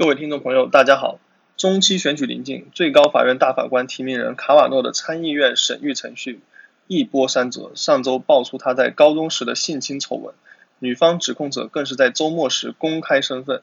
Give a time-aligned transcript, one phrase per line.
[0.00, 1.20] 各位听众朋友，大家好。
[1.58, 6.40] 中期选举临近，最高法院大法官提名人卡瓦诺的参议院审议程序
[6.86, 7.72] 一波三折。
[7.74, 10.34] 上周爆出他在高中时的性侵丑闻，
[10.78, 13.60] 女方指控者更是在周末时公开身份，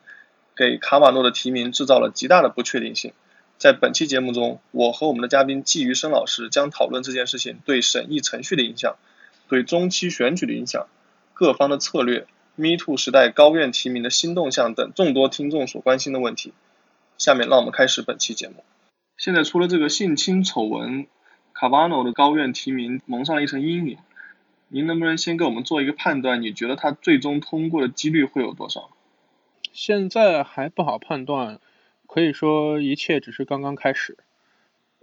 [0.56, 3.14] 给卡瓦诺的提名制造了极大的不确定性。
[3.58, 8.96] 在本期节目中，我和我们的嘉宾季余生老师将讨论这件事情对审议程序的影响，
[9.50, 10.86] 对中期选举的影响，
[11.34, 12.28] 各方的策略。
[12.60, 16.54] Me Too 时代高院提名的新动向等众多听众所关心的问题，
[17.20, 18.64] 下面让我们开始本期节目。
[19.16, 21.06] 现在除了这个性侵丑闻，
[21.54, 23.98] 卡瓦诺的高院提名蒙上了一层阴影。
[24.70, 26.42] 您能不能先给我们做一个判断？
[26.42, 28.90] 你觉得他最终通过的几率会有多少？
[29.72, 31.60] 现在还不好判断，
[32.08, 34.18] 可以说一切只是刚刚开始。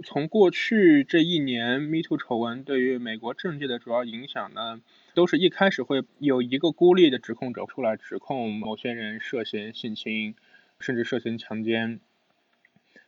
[0.02, 4.80] 从过去这一年，Me Too 丑闻对于美国政界的主要影响呢？
[5.14, 10.34] 都是一开始会有一个孤立的指控者出来指控某些人涉嫌性侵，
[10.80, 12.00] 甚至涉嫌强奸。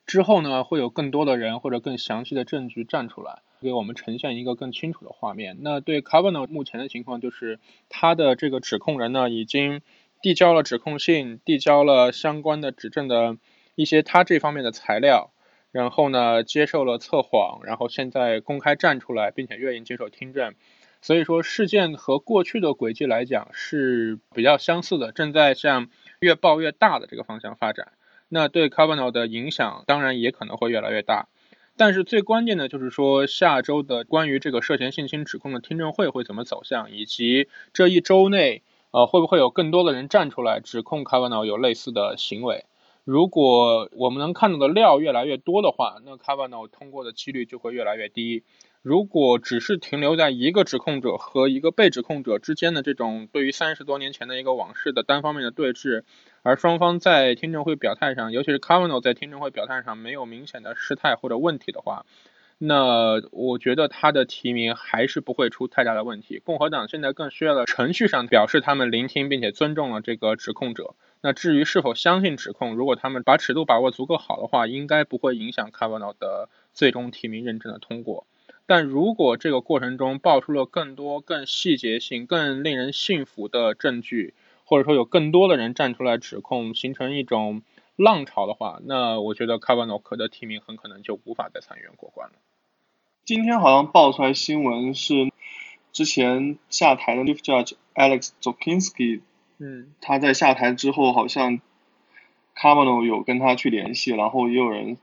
[0.06, 5.56] 之后呢，会有更多的人或者更详细的证据站出来，给我们呈现一个更清楚的画面。
[5.62, 9.83] 那对 Kavanaugh 目前的情况就是，他的这个指控人呢，已经
[10.23, 13.37] 递交了指控信，递交了相关的指证的
[13.75, 15.33] 一些他这方面的材料，
[15.77, 20.55] 然后呢，接受了测谎，然后现在公开站出来，并且愿意接受听证。
[21.02, 25.88] 所以说，事件和过去的轨迹来讲是比较相似的，正在向
[26.19, 27.92] 越爆越大的这个方向发展。
[28.30, 31.28] 那对 Kavanaugh 的影响当然也可能会越来越大。
[31.76, 42.65] 但是最关键的就是说，下周的关于这个涉嫌性侵指控的听证会会怎么走向，以及这一周内，呃，会不会有更多的人站出来指控 Kavanaugh 有类似的行为？
[43.06, 48.43] 如果我们能看到的料越来越多的话，那 Kavanaugh 通过的几率就会越来越低。
[48.83, 56.03] 如果只是停留在一个指控者和一个被指控者之间的这种对于三十多年前的一个往事的单方面的对峙，
[56.43, 62.06] 而双方在听证会表态上，尤其是 Kavanaugh 在听证会表态上没有明显的失态或者问题的话，
[62.59, 66.41] 那我觉得他的提名还是不会出太大的问题。
[66.45, 70.97] 共和党现在更需要的程序上表示他们聆听并且尊重了这个指控者。
[71.26, 78.28] 那至于是否相信指控，如果他们把尺度把握足够好的话，应该不会影响 Kavanaugh 的最终提名认证的通过。
[78.64, 84.34] 但如果这个过程中爆出了更多、更细节性、更令人信服的证据，
[84.65, 87.62] 或者说有更多的人站出来指控，形成一种
[87.97, 92.34] 浪潮的话，那我觉得卡瓦诺克的提名很可能就无法在参议院过关了。
[93.25, 95.32] 今天好像爆出来新闻是，
[95.92, 99.22] 之前下台的 Chief Judge Alex Zokinski，
[99.59, 101.61] 嗯，他在下台之后，好像
[102.55, 104.97] 卡瓦诺有跟他去联系，然后也有人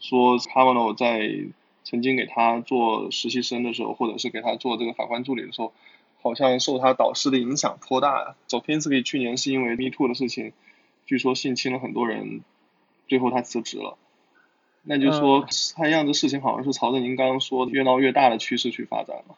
[0.00, 1.46] 说卡瓦诺在。
[1.84, 5.72] 曾经给他做实习生的时候，或者是给他做这个法官助理的时候，
[6.20, 8.34] 好像受他导师的影响颇大。
[8.46, 10.52] 走偏斯基去年是因为 Me Too 的事情，
[11.06, 12.42] 据说性侵了很多人，
[13.06, 13.96] 最后他辞职了。
[14.82, 19.36] 那就说看样子事情好像是朝着您刚刚说的越闹越大的趋势去发展了。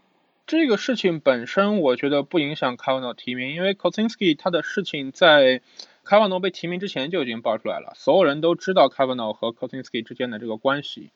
[0.50, 5.62] 这个事情本身我觉得不影响卡瓦诺提名，因为 Kosinski 他的事情在
[6.02, 11.10] 卡瓦诺被提名之前就已经爆出来了，所有人都知道卡瓦诺和 Kosinski 之间的这个关系。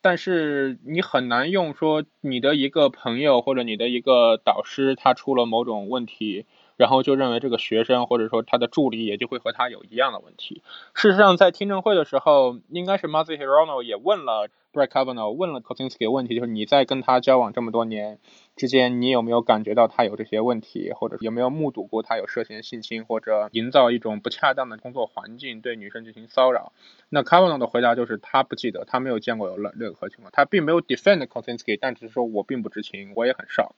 [0.00, 6.46] 但是你很难用说你的一个朋友或者你的一个导师他出了某种问题，
[6.76, 10.62] 然后就认为这个学生或者说他的助理也就会和他有一样的问题。
[10.94, 18.18] 事实上，在听证会的时候，应该是 m a z i Hirono 也问了 Brett Kavanaugh 问了 Kosinski 问题，就是你在跟他交往这么多年。
[18.54, 26.72] 之间，你有没有感觉到他有这些问题，或者有没有目睹过他有涉嫌性侵，或者营造一种不恰当的工作环境，对女生进行骚扰？
[27.08, 33.72] 那 Kavanaugh 的回答就是他不记得，他没有见过有任任何情况，他并没有 defend Kosinski，但只是说我并不知情，我也很 shock。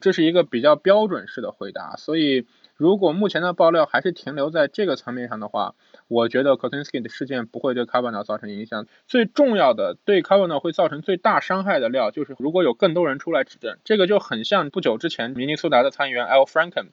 [0.00, 2.46] 这是一个比较标准式的回答，所以。
[2.78, 5.74] 如果目前的爆料还是停留在这个层面上的话，
[6.08, 8.86] 我觉得 Kosinski 的事件不会对 KAVANA 造成影响。
[9.08, 16.88] 最重要的，对 KAVANA 会造成最大伤害的料，就是如果有更多人出来指证，这个就很像不久之前明尼苏达的参议员 Al Franken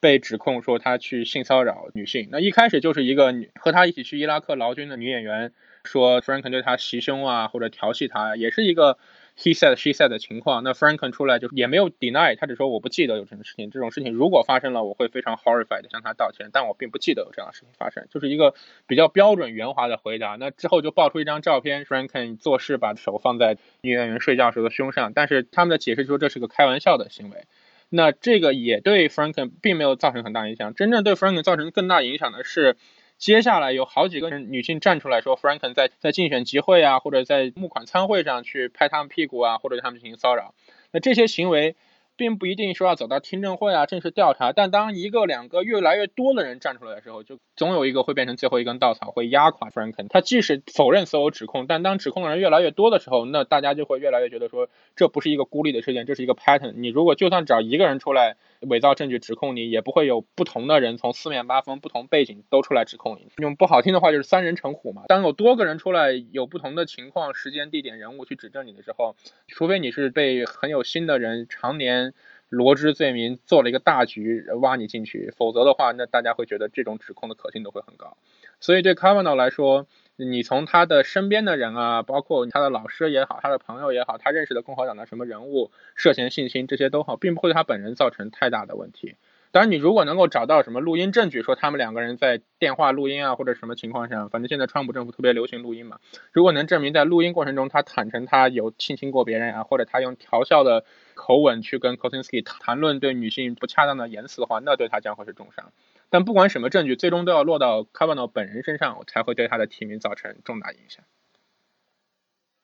[0.00, 2.28] 被指控说他去性骚扰女性。
[2.32, 5.52] 那一开始就是一个和他一起去伊拉克劳军的女演员
[5.84, 8.98] 说 Franken 对他袭胸啊，或者调戏他，也是一个。
[9.38, 10.64] He said she said 的情况。
[10.64, 13.70] 那 Franken 出来就也没有 deny，他只说我不记得有这种事情。
[13.70, 18.54] 这种事情如果发生了，我会非常 horrified 向他道歉，但我并不记得有这样的事情发生，就是一个
[18.86, 20.36] 比较标准圆滑的回答。
[20.36, 27.44] 那之后就爆出一张照片，Franken 做事把手放在女演员睡觉时的胸上，但是他们的解释说这是个开玩笑的行为。
[27.88, 32.76] 那这个也对 Franken 并没有造成很大影响，真正对 Franken 造成更大影响的是。
[33.18, 40.54] 接下来有好几个女性站出来说，Franken 在在竞选集会啊，或者在募款参会上去拍他们屁股啊，或者对他们进行骚扰。
[40.92, 41.76] 那这些行为。
[42.18, 44.52] 并不一定说要走到听证会啊，正式调查。
[44.52, 50.08] 但当一个、两个、越来越多的人站出来的时候，就总有一个会变成最后一根稻草，会压垮 Franken。
[50.08, 56.72] 他即使否认所有指控，但当指控的人越来越多的时候，那大家就会越来越觉得说，这不是一个孤立的事件，这是一个 pattern。
[56.74, 63.28] 你如果就算找一个人出来伪造证据指控你，也不会有不同的人从四面八方、不同背景都出来指控你。
[63.38, 65.04] 用不好听的话就是三人成虎嘛。
[65.08, 69.16] 当有多个人出来有不同的情况、时间、地点、人物去指证你的时候，
[69.46, 72.14] 除非你是被很有心的人常年。
[72.50, 78.16] 罗织罪名做了一个大局挖你进去，否则的话，那大家会觉得这种指控的可信度会很高。
[78.58, 79.86] 所以对 Kavanaugh 来说，
[80.20, 89.14] 你从他的身边的人啊，包括他的老师也好，他的朋友也好，他认识的共和党的什么人物涉嫌性侵，这些都好，并不会对他本人造成太大的问题。
[89.52, 95.98] 当然，你如果能够找到什么录音证据，说他们两个人在电话录音啊，或者什么情况下，反正现在川普政府特别流行录音嘛。
[96.32, 100.84] 如果能证明在录音过程中他坦诚他有性侵过别人啊，或者他用调笑的
[101.14, 105.72] 口吻去跟 Kosinski 谈论对女性不恰当的言辞的话，那对他将会是重伤。
[106.10, 111.04] 但不管什么证据，最终都要落到 Kavanaugh 本人身上，才会对他的提名造成重大影响。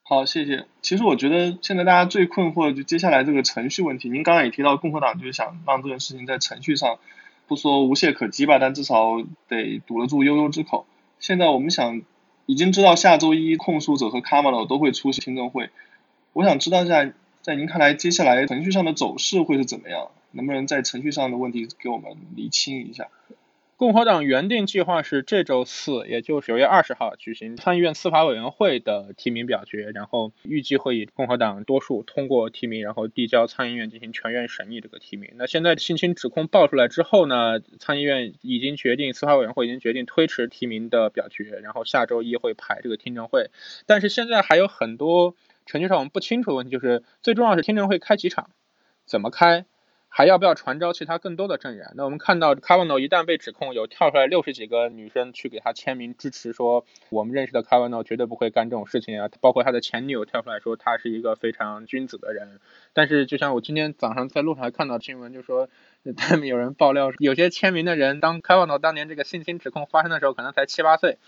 [0.03, 0.67] 好，谢谢。
[0.83, 4.11] 其实我觉得现在大家最困惑的就接下来这个程序问题。
[4.11, 6.99] 您刚刚也提到，共和党就是想让这件事情在程序上
[7.47, 10.87] 不说无懈可击吧，但至少得堵得住悠悠之口。
[11.19, 12.03] 现在我们想
[12.45, 15.71] 已经知道下周一控诉者和卡马罗都会出席听证会，
[16.35, 17.11] 我想知道一下，
[17.41, 20.11] 在您看来接下来程序上的走势会是怎么样？
[20.35, 23.09] 能不能在程序上的问题给我们理清一下？
[23.77, 35.33] 共和党原定计划是这周四，也就是九月二十号举行参议院司法委员会的提名表决，然后预计会以共和党多数通过提名，然后递交参议院进行全院审议这个提名。
[35.35, 43.51] 那现在性侵指控爆出来之后呢，参议院已经决定，司法委员会已经决定推迟提名的表决，然后下周一会排这个听证会。
[43.87, 45.35] 但是现在还有很多
[45.67, 48.51] 程序上我们不清楚的问题，就是最重要是听证会开几场，
[49.05, 49.67] 怎么开？
[50.17, 51.93] 还要不要传召其他更多的证人？
[51.97, 59.29] 那我们看到 Kavanaugh 一旦被指控，有跳出来六十几个女生去给他签名支持，说我们认识的 Kavanaugh 绝对不会干这种事情啊。
[59.41, 62.61] 包括他的前女友跳出来说他是一个非常君子的人。
[62.93, 65.69] 但是就像我今天早上在路上看到新闻，就说
[66.17, 71.19] 他们有人爆料，有些签名的人当 Kavanaugh 当年这个性侵指控发生的时候，可能才七八岁。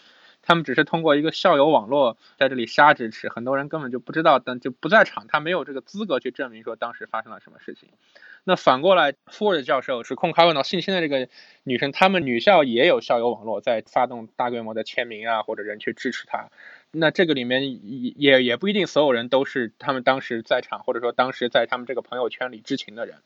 [0.43, 7.89] 他们只是通过一个校友网络在这里瞎支持，很多人根本就不知道，但就不在场，他没有这个资格去证明说当时发生了什么事情。
[8.49, 11.29] 那反过来，Ford 教授指控卡文诺性侵的这个
[11.65, 16.49] 女生，他们女校也有校友网络在发动大规模的签名啊，或者人去支持他。
[16.93, 23.17] 那这个里面也也也不一定所有人都是他们当时在场，或者说当时在他们这个朋友圈里知情的人。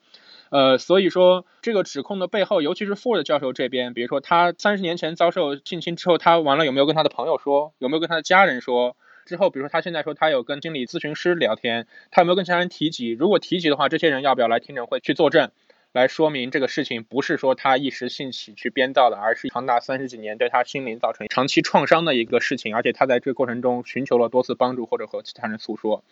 [0.49, 8.97] 呃，所以说这个指控的背后，尤其是 Ford 教授这边，比如说他三十年前遭受性侵之后，他完了有没有跟他的朋友说，有没有跟他的家人说？
[9.31, 13.11] 之后，比如说他现在说他有跟心理咨询师聊天，他有没有跟其他人提及？
[13.11, 15.53] 如果提及的话，这些人要不要来听证会去作证，
[15.93, 26.03] 来说明这个事情不是说他一时兴起去编造的，而是长达三十几年对他心灵造成长期创伤的一个事情，而且他在这个过程中寻求了多次帮助或者和其他人诉说。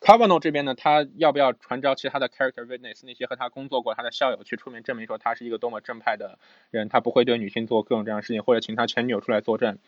[0.00, 6.38] Kavanaugh 这边呢，他要不要传召其他的 character witness，那些和他工作过他的校友去出面证明说他是一个多么正派的
[6.70, 9.78] 人，他不会对女性做各种这样的事情，或者请他前女友出来作证？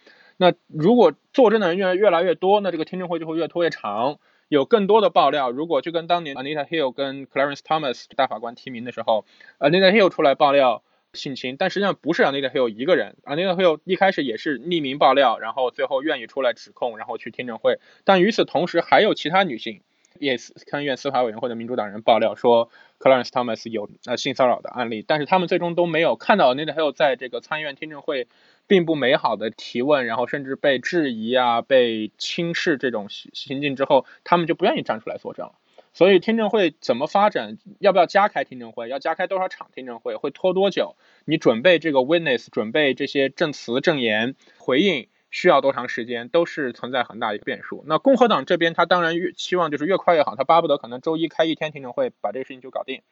[0.42, 4.18] 那如果作证的人越来越来越多，那这个听证会就会越拖越长，
[4.48, 5.50] 有更多的爆料。
[5.50, 9.26] 如果就跟当年 Anita Hill 跟 Clarence Thomas 大法官提名的时候
[9.58, 10.82] ，Anita Hill 出来爆料
[11.12, 17.78] 性侵，但实际上不是 Anita Hill 一个人，Anita Hill 一开始也是匿名爆料，然后最后愿意出来指控，然后去听证会。
[18.04, 19.82] 但与此同时，还有其他女性。
[20.18, 22.68] 也参议院司法委员会的民主党人爆料说
[22.98, 28.26] ，Clarence Thomas 有呃性骚扰的案例，但是他们最终都没有看到 Anita Hill 在这个参议院听证会
[28.70, 35.54] 并不美好的提问，然后甚至被质疑啊、被轻视这种行行径之后，他们就不愿意站出来作证了。
[35.92, 37.58] 所以听证会怎么发展？
[37.80, 38.88] 要不要加开听证会？
[38.88, 40.14] 要加开多少场听证会？
[40.14, 40.94] 会拖多久？
[41.24, 45.08] 你准备这个 witness，准备这些证词、证言、回应？
[45.32, 47.84] 需要多长时间，都是存在很大一个变数。
[47.88, 53.02] 那共和党这边，他当然越期望就是越快越好，他巴不得可能周一开一天听证会，把这个事情就搞定。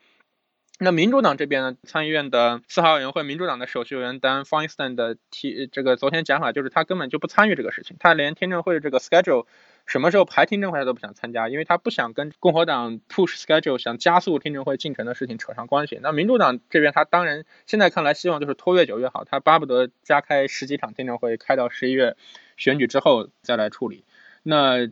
[0.81, 9.47] 那民主党这边呢，参议院的四号委员会民主党的首席委员 Dan Feinstein 的提这个昨天讲法就是他根本就不参与这个事情，他连听证会的这个 schedule
[9.87, 15.99] 什么时候排听证会他都不想参加，因为他不想跟共和党 push schedule 想加速听证会进程的事情扯上关系。
[16.01, 22.17] 那民主党这边他当然现在看来希望就是拖越久越好，他巴不得加开十几场听证会，开到十一月
[22.57, 24.05] 选举之后再来处理。
[24.45, 24.89] 那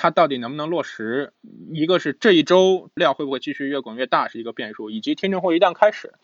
[0.00, 1.34] 他到底能不能落实？
[1.74, 6.14] 一个是这一周量会不会继续越滚越大是一个变数，以及听证会一旦开始。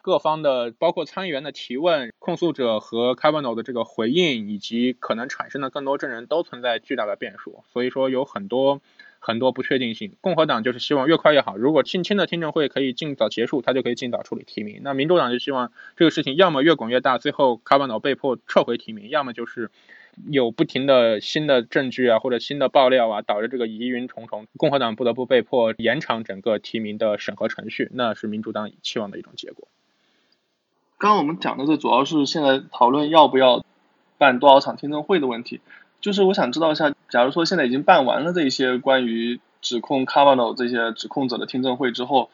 [0.00, 7.62] 各方的包括参议员的提问、控诉者和 Kavanaugh 的这个回应，以及可能产生的更多证人，都存在巨大的变数。
[7.70, 8.80] 所以说有很多
[9.18, 10.16] 很多不确定性。
[10.22, 14.80] 共和党就是希望越快越好，如果性侵的听证会可以尽早结束，他就可以尽早处理提名。
[14.82, 19.70] 那民主党就希望这个事情要么越滚越大，最后卡巴诺被迫撤回提名，要么就是
[20.26, 29.68] 有不停的新的证据啊或者新的爆料啊，导致这个疑云重重，共和党不得不被迫延长整个提名的审核程序，那是民主党期望的一种结果。
[30.98, 33.64] 刚刚我们讲的这主要是现在讨论要不要
[34.18, 35.60] 办多少场听证会的问题，
[36.00, 42.30] 就是我想知道一下，假如说现在已经办完了这些关于指控 Kavanaugh 这些指控者的听证会之后，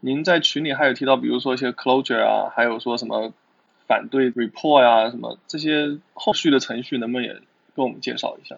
[0.00, 3.32] 您在群里还有提到，比如说一些 closure 啊，还有说什么
[3.90, 7.34] 反对 report 啊，什么这些后续的程序，能不能也
[7.74, 8.56] 跟我们介绍一下？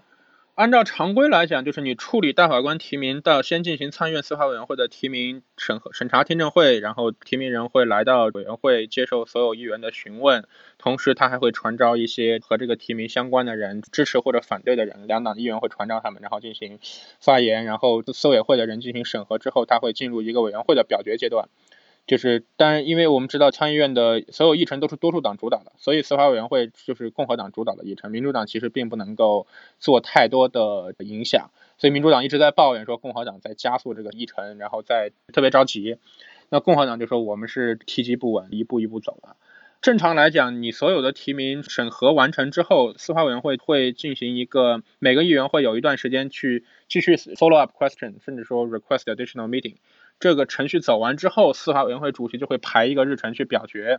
[0.54, 10.44] 按照常规来讲，就是你处理大法官提名，到先进行参院司法委员会的提名审核审查听证会，然后提名人会来到委员会接受所有议员的询问，
[10.76, 16.78] 同时他还会传召一些和这个提名相关的人，支持或者反对的人，两党议员会传召他们，然后进行
[17.18, 21.48] 发言，然后司委会的人进行审核之后，他会进入一个委员会的表决阶段。
[22.04, 29.46] 就是，当然，因为我们知道参议院的所有议程都是多数党主导的，所以司法委员会就是共和党主导的议程，民主党其实并不能够
[29.78, 31.50] 做太多的影响。
[31.78, 35.96] 所以民主党一直在抱怨说共和党在加速这个议程，然后在特别着急。
[36.48, 39.36] 那共和党就说我们是梯级不稳，一步一步走的。
[39.80, 49.76] 正常来讲，你所有的提名审核完成之后，司法委员会会进行一个每个议员会有一段时间去继续 follow up question，甚至说 request additional meeting。
[50.22, 53.98] 这个程序走完之后，司法委员会主席就会排一个日程去表决，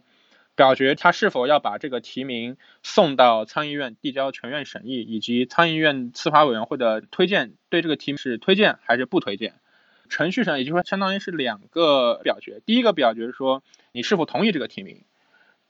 [0.56, 9.56] 表决他是否要把这个提名送到参议院递交全院审议，以及参议院司法委员会的推荐对这个提名是推荐还是不推荐。
[10.08, 13.62] 程序上也就是说相当于是两个表决，第一个表决是说
[13.92, 15.04] 你是否同意这个提名，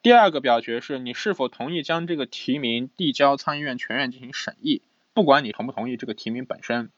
[0.03, 4.83] 第二个表决是你是否同意将这个提名递交参议院全院进行审议，
[5.15, 6.91] 不管你同不同意这个提名本身。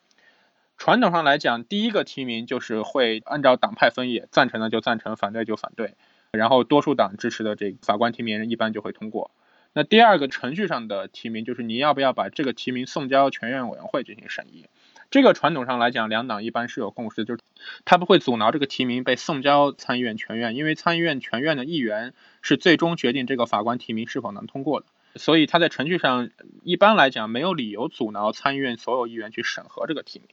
[0.78, 5.96] 传统上来讲，第一个提名就是会按照党派分野，赞成的就赞成，反对就反对，
[6.32, 9.32] 然后多数党支持的这个法官提名人一般就会通过。
[9.74, 14.66] 那第二个程序上的提名就是你要不要把这个提名送交全院委员会进行审议。
[15.12, 17.42] 这个传统上来讲，两党一般是有共识，就是
[17.84, 26.30] 他不会阻挠这个提名被送交参议院全院，因为参议院全院的议员是最终决定这个法官提名是否能通过的，所以他在程序上
[26.64, 30.28] 一般来讲没有理由阻挠参议院所有议员去审核这个提名。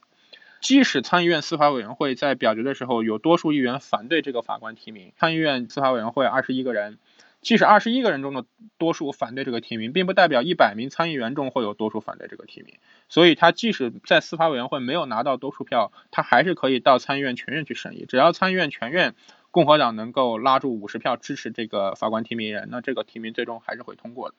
[0.63, 6.99] 即使参议院司法委员会在表决的时候有多数议员反对这个法官提名，参议院司法委员会二十一个人，
[7.41, 8.45] 即使二十一个人中的
[8.77, 12.75] 多数反对这个提名，并不代表一百名参议员中会有多数反对这个提名。
[13.09, 18.05] 所以，他即使在司法委员会没有拿到多数票，他还是可以到参议院全院去审议。
[18.07, 19.15] 只要参议院全院
[19.51, 24.35] 共和党能够拉住五十票支持这个法官提名人，那这个提名最终还是会通过的。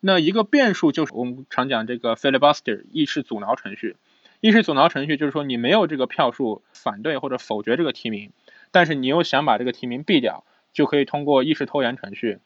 [0.00, 3.96] 那一个变数就是我们常讲这个 filibuster 议事阻挠程序。
[4.40, 8.32] 议事阻挠程序就是说，你没有这个票数反对或者否决这个提名，
[8.70, 12.38] 但是你又想把这个提名毙掉，就可以通过议事拖延程序，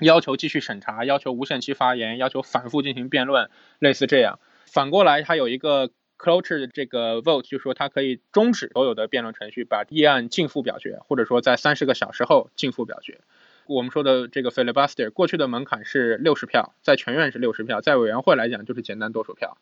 [0.00, 4.38] 要求继续审查，要求无限期发言，要求反复进行辩论，类似这样。
[4.66, 13.20] 反过来，它有一个 closure 的这个 vote，就是说它可以终止所有的辩论程序，把议案进复表决，或者说在三十个小时后进复表决。
[13.66, 19.56] 我们说的这个 filibuster，过去的门槛是六十票，在全院是六十票，在委员会来讲就是简单多数票。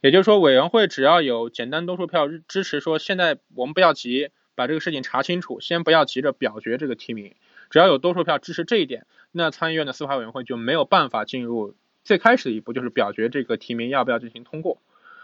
[0.00, 7.34] 也就是说，委员会只要有简单多数票支持，说现在我们不要急，把这个事情查清楚，先不要急着表决这个提名。
[7.70, 11.74] 只要有多数票支持这一点，那参议院的司法委员会就没有办法进入
[12.04, 14.78] 最开始的一步，就是表决这个提名要不要进行通过。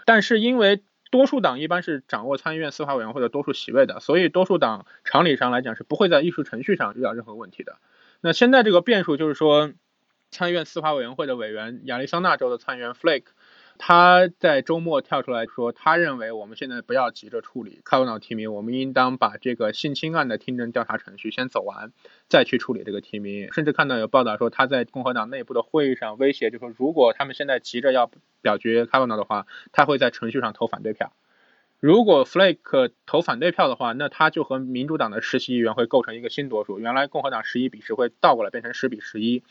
[0.04, 7.76] 但是因为多数党一般是掌握参议院司法委员会的多数席位的，所以多数党常理上来讲是不会在议事程序上遇到任何问题的。
[8.20, 9.72] 那现在这个变数就是说，
[10.30, 13.26] 参议院司法委员会的委员亚利桑那州的参议员 Flake。
[13.78, 21.92] 他在周末跳出来说，他认为我们现在不要急着处理卡瓦诺提名，我们应当把这个性侵案的听证调查程序先走完，
[22.28, 23.52] 再去处理这个提名。
[23.52, 28.10] 甚至看到有报道说，他在共和党内部的会议上威胁，就说如果他们现在急着要
[28.40, 31.12] 表决卡瓦诺的话，他会在程序上投反对票。
[31.80, 36.78] 如果 Flake 投反对票的话，那他就和民主党的实习议员会构成一个新多数。
[36.78, 39.42] 原来共和党十一比十会倒过来变成十比十一。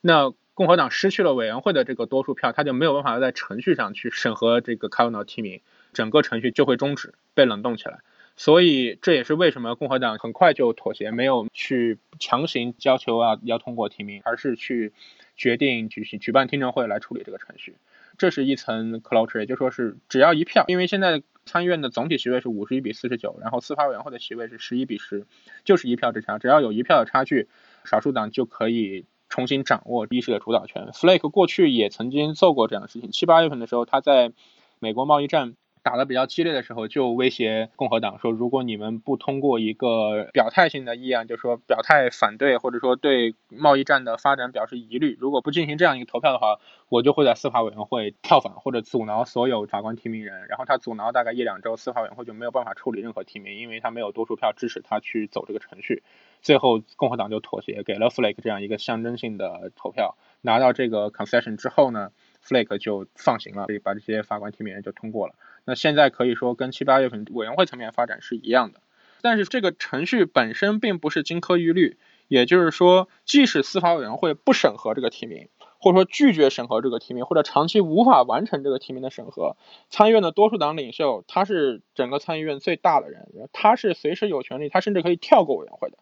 [0.00, 5.60] 那共和党失去了委员会的这个多数票，他就没有办法在程序上去审核这个卡瓦诺提名，
[5.92, 8.00] 整个程序就会终止，被冷冻起来。
[8.36, 14.92] 所以这也是为什么共和党很快就妥协，没有去强行要求啊要通过提名，而是去
[15.36, 17.76] 决定举行举办听证会来处理这个程序。
[18.16, 25.26] 这是一层 closure，也就说是只要一票，因为现在参议院的总体席位是五十一比四十九，然后司法委员会的席位是十一比十，
[25.64, 27.48] 就是一票之差，只要有一票的差距，
[27.84, 30.90] 少数党就可以重新掌握历史的主导权。
[30.92, 34.32] Flake 过去也曾经做过这样的事情，七八月份的时候，他在
[34.78, 35.54] 美国贸易战。
[35.82, 46.58] 打得比较激烈的时候，就威胁共和党说，如果你们不通过一个表态性的议案，就说表态反对或者说对贸易战的发展表示疑虑，如果不进行这样一个投票的话，
[46.88, 50.46] 我就会在司法委员会跳反或者阻挠所有法官提名人。
[50.48, 56.02] 然后他阻挠大概一两周，司法委员会就没有办法处理任何提名，因为他没有多数票支持他去走这个程序。
[56.42, 65.34] 最后共和党就妥协，给了 Flake 这样一个象征性的投票，拿到这个 concession 之后呢，Flake 就放行了，所以把这些法官提名人就通过了。
[65.64, 68.80] 那现在可以说跟七八月份委员会层面发展是一样的，
[69.20, 71.98] 但是这个程序本身并不是金科玉律，
[72.28, 75.48] 也就是说，即使司法委员会不审核这个提名，
[75.78, 79.56] 或者说拒绝审核这个提名，或者长期无法完成这个提名的审核，
[79.88, 85.98] 参议院的多数党领袖他是整个参议院最大的人，他是随时有权利，他甚至可以跳过委员会的，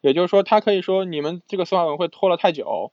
[0.00, 2.92] 也就是说，他可以说你们这个司法委员会拖了太久，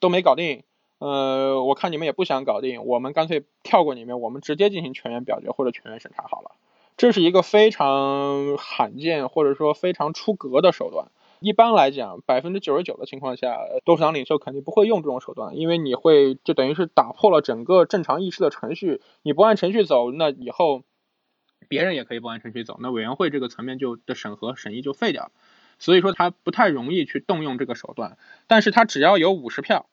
[0.00, 0.64] 都没搞定。
[0.98, 6.52] 呃，我看你们也不想搞定，我们干脆跳过你们，我们直接进行全员表决或者全员审查好了。
[6.96, 11.08] 这是一个非常罕见或者说非常出格的手段。
[11.40, 19.02] 一般来讲，百分之九十九的情况下，多数党领袖肯定不会用这种手段，因为你会就等于是打破了整个正常议事的程序。
[19.22, 20.84] 你不按程序走，那以后
[21.68, 25.30] 别人也可以不按程序走，那委员会这个层面就的审核审议就废掉。
[25.78, 29.86] 所以说他不太容易去动用这个手段，但是他只要有五十票。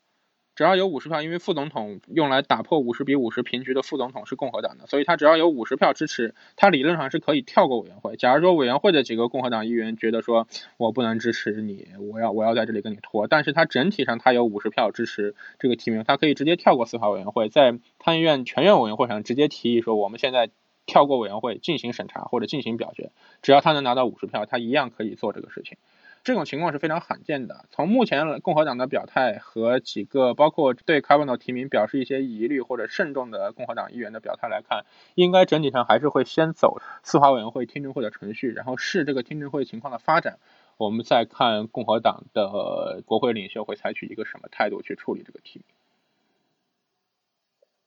[0.56, 8.16] 只要有五十票，因为副总统用来打破五十比五十平局的副总统是共和党的，所以他只要有五十票支持，他理论上是可以跳过委员会。
[8.18, 20.50] 假如说委员会的几个共和党议员觉得说我不能支持你，我要我要在这里跟你拖，但是他整体上他有五十票支持这个提名，他可以直接跳过司法委员会，在参议院全院委员会上直接提议说我们现在
[20.86, 25.78] 跳过委员会进行审查或者进行表决，只要他能拿到五十票，他一样可以做这个事情。
[26.24, 27.66] 这种情况是非常罕见的。
[27.70, 40.40] 从目前共和党的表态和几个包括对卡瓦诺提名表示一些疑虑或者慎重的共和党议员的表态来看，应该整体上还是会先走司法委员会听证会的程序，然后视这个听证会情况的发展，
[40.78, 45.66] 我们再看共和党的国会领袖会采取一个什么态度去处理这个提名。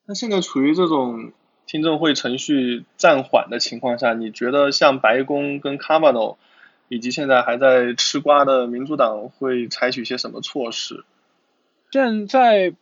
[0.04, 1.32] 那现在处于这种
[1.64, 6.38] 听证会程序暂缓的情况下，你觉得像白宫跟卡瓦诺？
[6.88, 11.04] 以及现在还在吃瓜的民主党会采取些什么措施？
[11.90, 12.74] 现在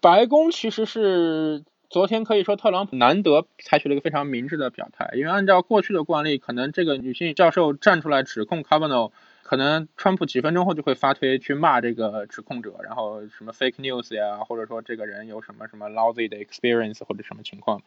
[0.00, 9.10] 白宫其实是昨天可以说特朗普难得采取了一个非常明智的表态，因为按照过去的惯例，可能这个女性教授站出来指控 Kavanaugh，
[9.42, 17.82] 可能川普几分钟后就会发推去骂这个指控者，然后什么 fake news 呀，或者说这个人有什么什么 lousy 的 experience 或者什么情况。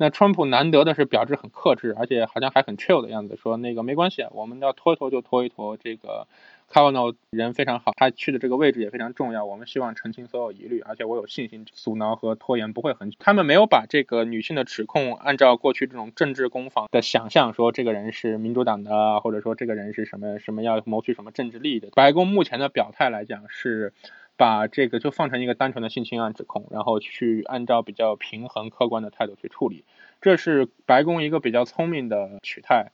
[0.00, 5.76] 那川普难得的是表示很克制，而且好像还很 chill 的样子，说那个没关系，我们要拖一拖就拖一拖。
[5.76, 6.28] 这个
[6.72, 13.16] Kavanaugh 人非常好，他去的这个位置也非常重要，我们希望澄清所有疑虑，而且我有信心阻挠和拖延不会很久。
[13.18, 21.88] 他们没有把这个女性的指控按照过去这种政治攻防的想象，说这个人是民主党的，或者说这个人是什么什么要谋取什么政治利益的。
[21.96, 23.92] 白宫目前的表态来讲是。
[24.38, 29.84] 把这个就放成一个单纯的性侵案指控，然后去按照比较平衡客观的态度去处理，
[30.22, 32.92] 这是白宫一个比较聪明的取态。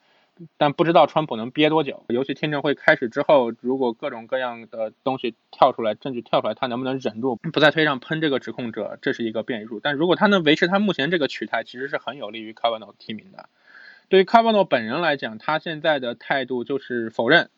[0.56, 2.02] 但不知道川普能憋多久。
[2.08, 9.78] 尤其听证会开始之后，如果各种各样的东西跳出来，证据跳出来，他能不能忍住不在推上喷这个指控者，这是一个变数。
[9.78, 13.48] 但如果他能维持他目前这个取态，其实是很有利于卡瓦诺提名的。
[14.08, 17.50] 对于卡瓦诺本人来讲，他现在的态度就是否认。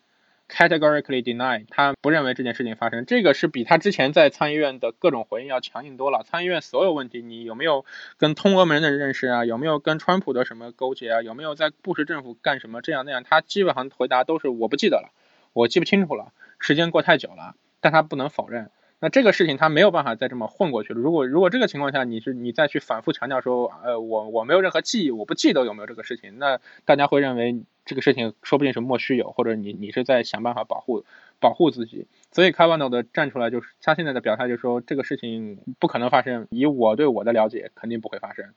[0.49, 6.23] Categorically deny，他不认为这件事情发生，这个是比他之前在参议院的各种回应要强硬多了。
[6.23, 7.85] 参议院所有问题，你有没有
[8.17, 9.45] 跟通俄门的认识啊？
[9.45, 11.21] 有没有跟川普的什么勾结啊？
[11.21, 13.23] 有没有在布什政府干什么这样那样？
[13.23, 15.11] 他基本上回答都是我不记得了，
[15.53, 17.55] 我记不清楚了，时间过太久了。
[17.79, 18.71] 但他不能否认。
[18.99, 20.99] 那这个事情他没有办法再这么混过去了。
[20.99, 31.05] 如果如果这个情况下你是你再去反复强调说，呃，我我没有任何记忆，我不记得有没有这个事情，那大家会认为这个事情说不定是莫须有，或者你你是在想办法保护
[31.39, 32.07] 保护自己。
[32.31, 38.53] 所以 k a v a n o 的站出来就是他现在的表态就是说这个事情不可能发生，以我对我的了解肯定不会发生。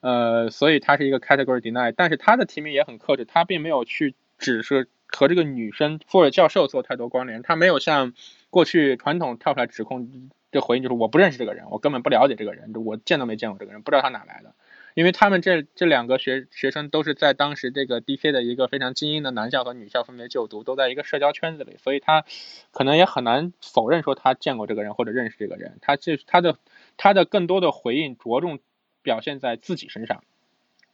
[0.00, 8.14] 呃，所以他是一个 category deny，但是他的提名也很克制，他并没有去只是和这个女生或者教授做太多关联，他没有像。
[8.50, 14.54] 过去传统跳出来指控这回应就是我不认识这个人，我根本不了解这个人，我见都没见过这个人，不知道他哪来的。
[14.94, 18.32] 因为他们这这两个学学生都是在当时这个 D.C.
[18.32, 22.24] 的一个非常精英的男校和女校分别就读，都在一个社交圈子里，所以他
[22.70, 25.76] 可能也很难否认说他见过这个人或者认识这个人。
[25.82, 26.56] 他这他的
[26.96, 28.58] 他的更多的回应着重
[29.02, 30.24] 表现在自己身上，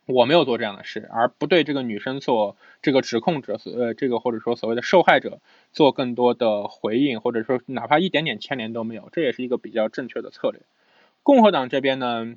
[0.07, 5.41] 我没有做这样的事，而不对这个女生做这个指控者呃这个或者说所谓的受害者
[5.73, 10.61] 做更多的回应，或者说哪怕一点点牵连都没有，这也是一个比较正确的策略。
[11.23, 12.35] 共和党这边呢？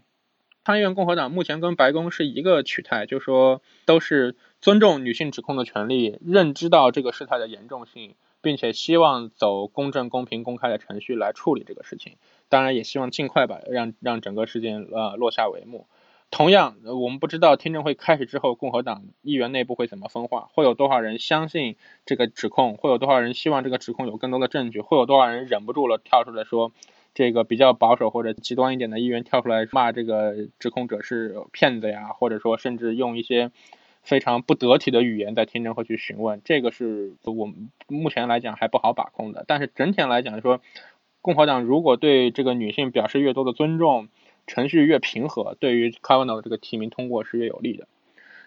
[0.63, 12.15] 参议院共和党目前跟白宫是一个取态，就说都是尊重女性指控的权利，认知到这个事态的严重性，并且希望走公正、公平、公开的程序来处理这个事情。
[12.49, 15.86] 当然，也希望尽快把让让整个事件呃落下帷幕。
[16.32, 26.72] 同样，我们不知道听证会开始之后，共和党议员内部会怎么分化，会有多少人相信这个指控，会有多少人希望这个指控有更多的证据，会有多少人忍不住了跳出来说。
[27.14, 33.52] 这个比较保守或者极端一点的议员跳出来骂这个指控者是骗子呀，或者说甚至用一些
[34.04, 39.46] 非常不得体的语言在听证会去询问，这个是我们目前来讲还不好把控的。
[39.48, 40.60] 但是整体来讲说，
[41.22, 44.10] 共和党如果对这个女性表示越多的尊重，
[44.48, 47.88] 程序越平和，对于 Kavanaugh 这个提名通过是越有利的。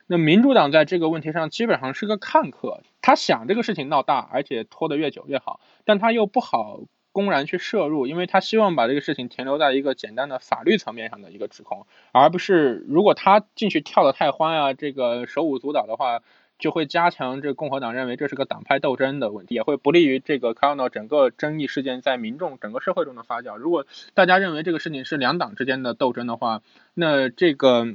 [0.06, 6.80] 那民主党在这个问题上基本上是个看客，他想这个事情闹大，而且拖得越久越好，但他又不好。
[7.10, 16.20] 公然去涉入，因为他希望把这个事情停留在一个简单的法律层面上的一个指控，而不是如果他进去跳得太欢啊，这个手舞足蹈的话，
[16.58, 23.56] 就会加强这共和党认为这是个党派斗争的问题，也会不利于这个看到整个争议事件在民众整个社会中的发酵。
[23.56, 26.62] 如果大家认为这个事情是两党之间的斗争的话，
[26.94, 27.94] 那这个。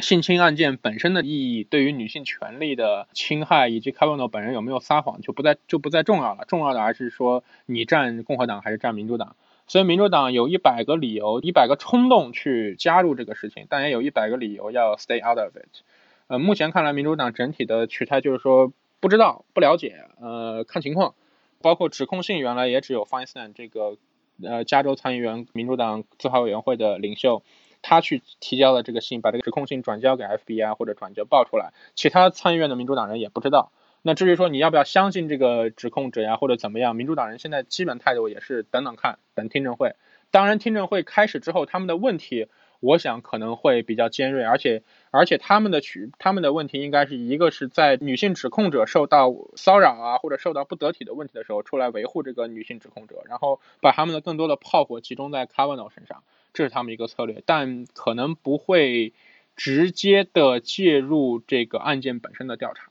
[0.00, 6.44] 性侵案件本身的意义，对于女性权利的侵害，以及卡瓦诺本人有没有撒谎，就不再就不再重要了。
[6.48, 9.36] 重要的还是说你站共和党还是站民主党。
[9.68, 15.82] 所以民主党有一百个理由、一百个冲动去加入这个事情，但也有一百个理由要 stay out of it。
[16.26, 21.14] 呃，目前看来，民主党整体的取态就是说不知道、不了解，呃，看情况。
[21.60, 23.96] 包括指控信，原来也只有 Feinstein 这个
[24.42, 27.42] 呃加州参议员、民主党自豪委员会的领袖。
[27.86, 33.72] 他去提交了这个信，把这个指控信转交给 FBI 或者转交报出来，其他参议院的民主党人也不知道。
[34.00, 39.96] 那至于说你要不要相信这个指控者呀，或者怎么样，民主党人现在基本态度也是等等看，等听证会。
[40.30, 42.48] 当然，听证会开始之后，他们的问题，
[42.84, 56.22] 我想可能会比较尖锐，而且而且他们的取他们的问题应该是一个是在女性指控者受到骚扰啊，或者受到不得体的问题的时候，出来维护这个女性指控者，然后把他们的更多的炮火集中在 Kavanaugh 身上。
[56.52, 59.12] 这是他们一个策略，但可能不会
[59.56, 62.90] 直接的介入这个案件本身的调查。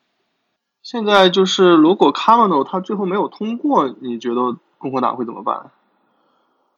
[0.82, 5.72] 现在就是，如果 Kavanaugh 他最后没有通过，你觉得共和党会怎么办？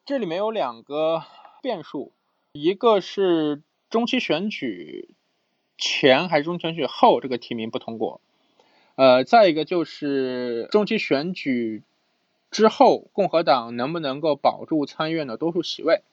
[0.06, 1.24] 这里面有两个
[1.64, 2.12] 变数，
[2.56, 5.10] 一个是中期选举
[5.78, 8.22] 前还是中期选举后这个提名不通过，
[8.96, 11.84] 呃，再一个就是中期选举
[12.52, 16.04] 之后共和党能不能够保住参议院的多数席位。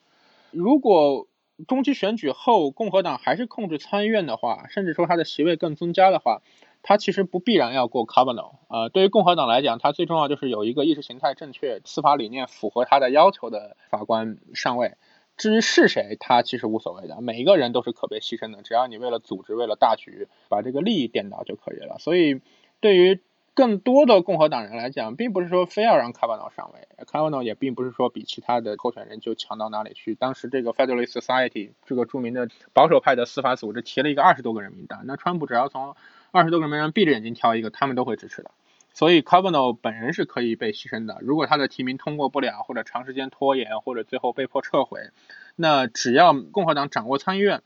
[0.51, 1.29] 如果
[1.65, 6.41] 中期选举后共和党还是控制参议院的话，甚至说他的席位更增加的话，
[6.81, 8.55] 他其实不必然要过 Kavanaugh。
[8.67, 14.95] 呃，对于共和党来讲，他最重要就是有一个意识形态正确、司法理念符合他的要求的法官上位。
[15.35, 21.97] 至于是谁，他其实无所谓的，每一个人都是可被牺牲的，只要你为了组织、为了大局，把这个利益颠倒就可以了。
[21.99, 22.41] 所以，
[22.79, 23.19] 对于
[23.55, 30.15] 更多的共和党人来讲，并不是说非要让卡瓦诺上位，卡瓦诺也并不是说比其他的候选人就强到哪里去。
[30.15, 35.95] 当时这个 Federalist Society 这个著名的保守派的司法组织提了一个二十多个人名单，那川普只要从
[36.31, 38.49] 二十多个人名单闭着眼睛挑一个，他们都会支持的。
[38.93, 41.17] 所以 c a v a n a u g h 本人是可以被牺牲的。
[41.21, 45.09] 如果他的提名通过不了，或者长时间拖延，或者最后被迫撤回，
[45.55, 47.61] 那只要共和党掌握参议院，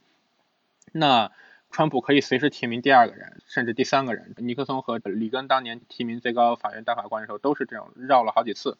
[0.92, 1.30] 那。
[1.70, 4.32] 川普可以随时提名第二个人，甚至第三个人。
[4.38, 8.78] 尼克松和里根当年提名最高法院大法官的时候，都是这样绕了好几次，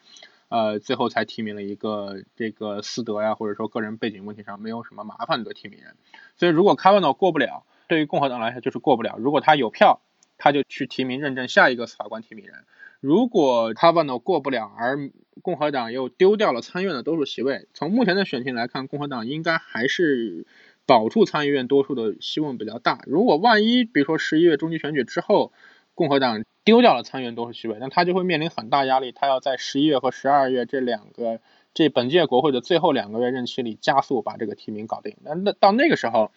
[0.49, 5.97] 呃，最后才提名了一个这个私德呀，或者说个人背景问题上没有什么麻烦的提名人。
[6.39, 9.17] 所以，如果 c a v a n a u g h 过不了，对于共和党来说就是过不了。
[9.19, 10.01] 如果他有票，
[10.39, 12.55] 他就去提名认证下一个法官提名人。
[13.01, 15.11] 如果卡瓦诺过不了，而
[15.43, 20.47] 共和党又丢掉了参院的多数席位，从目前的选情来看，共和党应该还是。
[20.89, 23.03] 保住参议院多数的希望比较大。
[23.05, 25.53] 如果万一，比如说十一月中期选举之后，
[25.95, 29.13] 共和党丢掉了参议院多数席位，那他就会面临很大压力。
[29.13, 31.41] 他要在十一月和十二月这两个
[31.75, 35.19] 这本届国会的最后两个月任期里加速把这个提名搞定。
[35.23, 36.33] 那那到那个时候，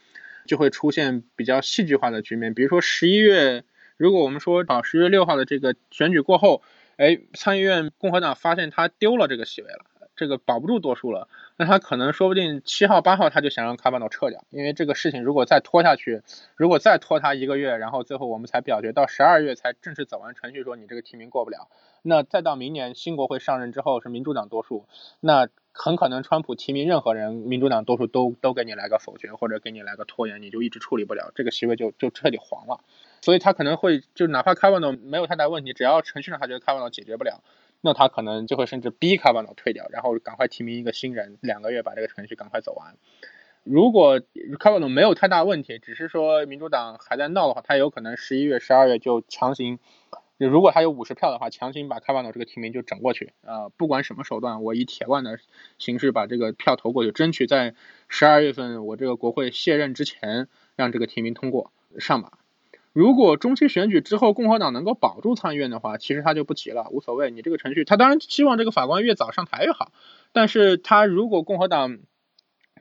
[0.46, 2.54] 就会出现比较戏剧化的局面。
[2.54, 3.64] 比如说十一月，
[4.02, 6.64] 如果我们说啊十月六号的这个选举过后，
[6.98, 9.86] 哎，参议院共和党发现他丢了这个席位了。
[10.16, 16.22] 这个保不住多数了，那他可能说不定七号八号他就想让卡瓦诺撤掉，因为这个事情如果再拖下去，
[16.56, 21.70] 如果再拖他一个月，然后最后我们才表决到十二月才正式走完程序，说你这个提名过不了，
[22.02, 24.86] 那再到明年新国会上任之后是民主党多数，
[25.20, 32.82] 那很可能川普提名任何人，民主党多数都都给你来个否决或者给你来个拖延，你就一直处理不了，这个席位就就彻底黄了。
[33.22, 37.44] 所以他可能会就哪怕卡瓦诺没有太大问题，只要程序上他觉得卡瓦诺解决不了。
[37.84, 42.96] 那他可能就会甚至逼卡瓦诺退掉，然后赶快提名一个新人，两个月把这个程序赶快走完。
[43.64, 44.22] 如果
[44.60, 49.80] 卡瓦诺没有太大问题，只是说民主党还在闹的话，他有可能十一月、十二月就强行，
[50.38, 53.34] 如果他有五十票的话，强行把卡瓦诺这个提名就整过去。
[53.44, 55.40] 啊，不管什么手段，我以铁腕的
[55.80, 57.74] 形式把这个票投过去，争取在
[58.08, 62.32] 十二月份我这个国会卸任之前让这个提名通过上马。
[62.94, 67.32] 如果中期选举之后共和党能够保住参议院的话，其实他就不提了，无所谓。
[67.32, 69.92] 你这个程序，他当然希望这个法官越早上台越好。
[70.34, 72.00] 但是他如果共和党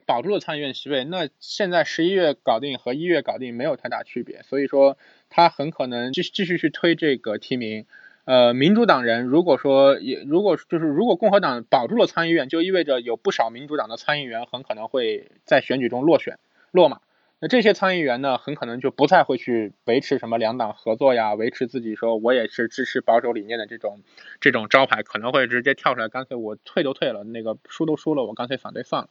[0.05, 4.41] 保住了参议院席位，那现在十一月搞定和一月搞定没有太大区别。
[4.43, 4.97] 所以说
[5.29, 7.85] 他很可能继继续去推这个提名。
[8.25, 16.37] 呃，民主党人如果说也如果就是如果共和党保住了参议院，就意味着有不少民主党的参议员很可能会在选举中落选
[16.71, 16.99] 落马。
[17.43, 24.01] 那这些参议员呢，很可能就不再会去维持什么两党合作呀，维持自己说我也是支持保守理念的这种
[24.39, 29.09] 这种招牌，可能会直接跳出来，干脆我退都退了，那个输都输了，我干脆反对算了，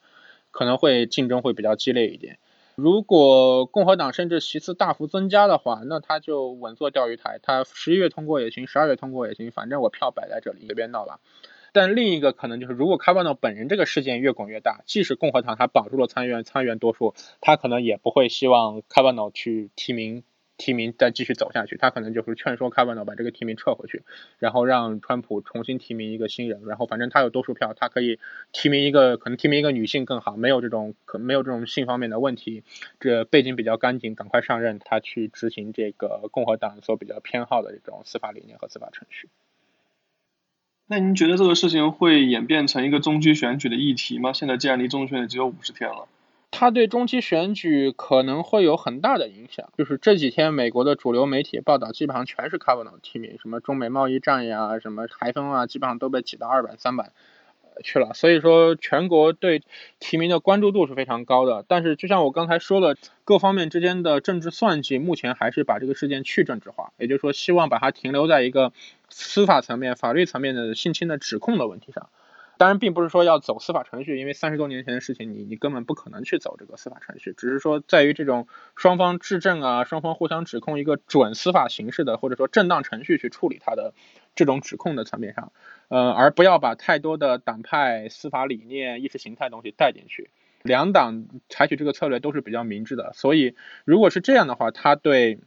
[0.53, 2.39] 可能会竞争会比较激烈一点。
[2.77, 11.19] 如果共和党甚至席次大幅增加的话，那他就稳坐钓鱼台，他十一月通过也行，十二月通过也行，反正我票摆在这里，随便闹吧。
[11.73, 20.25] 但另一个可能就是，如果卡瓦诺本人这个事件越滚越大，即使共和党他保住了参议院参议院多数，他可能也不会希望卡瓦诺去提名
[20.57, 24.03] 提名再继续走下去，他可能就是劝说卡瓦诺把这个提名撤回去，
[24.39, 28.19] 然后让川普重新提名一个新人，然后反正他有多数票，他可以
[28.53, 32.63] 提名一个可能提名一个女性更好，没有这种可没有这种性方面的问题，
[32.99, 39.31] 这背景比较干净，赶快上任，他去执行这个共和党所比较偏好的这种司法理念和司法程序。
[40.93, 44.33] 那您觉得这个事情会演变成一个中期选举的议题吗？
[44.33, 46.09] 现在既然离中期选举只有五十天了，
[46.51, 49.69] 它对中期选举可能会有很大的影响。
[49.79, 57.13] 就是这几天美国的主流媒体报道基本上全是 Cavanaugh 提名，什么中美贸易战呀，什么台风啊，基本上都被挤到二版三版
[57.83, 58.13] 去了。
[58.15, 59.63] 所以说全国对
[59.99, 61.65] 提名的关注度是非常高的。
[61.69, 68.73] 但是就像我刚才说的，各方面之间的政治算计，目前还是把这个事件去政治化，也就是说希望把它停留在一个。
[69.13, 72.11] 司法层面、法律层面的性侵的指控的问题上，
[72.59, 77.35] 当然并不是说要走司法程序，因为三十多年前的事情，你你根本不可能去走这个司法程序。
[77.37, 83.95] 只是说在于这种双方质证啊，双方互相指控一个准司法形式的，或者说正当程序去处理它的
[84.37, 85.51] 这种指控的层面上，
[85.91, 90.31] 呃，而不要把太多的党派、司法理念、意识形态东西带进去。
[90.63, 95.41] 两党采取这个策略都是比较明智的，所以如果是这样的话，它对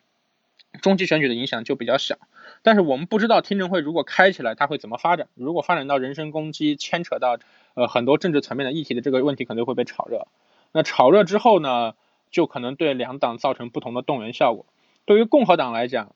[0.82, 2.18] 中期选举的影响就比较小。
[2.62, 5.30] 但是我们不知道听证会如果开起来，它会怎么发展？
[5.36, 7.38] 如果发展到人身攻击，牵扯到
[7.74, 10.28] 呃很多政治层面的议题的这个问题，可能会被炒热。
[10.74, 11.94] 那炒热之后呢，
[12.32, 14.66] 就可能对两党造成不同的动员效果。
[15.06, 16.16] 对于共和党来讲，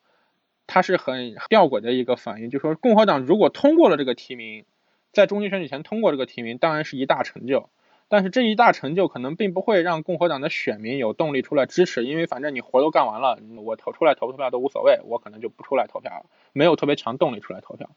[0.68, 4.66] 它是很吊诡的一个反应，就是说共和党如果通过了这个提名，
[5.12, 7.70] 在中期选举前通过这个提名，当然是一大成就。
[8.10, 17.90] 但是这一大成就可能并不会让共和党的选民有动力出来支持，因为反正你活都干完了，我投出来投不投票都无所谓，我可能就不出来投票了，没有特别强动力出来投票。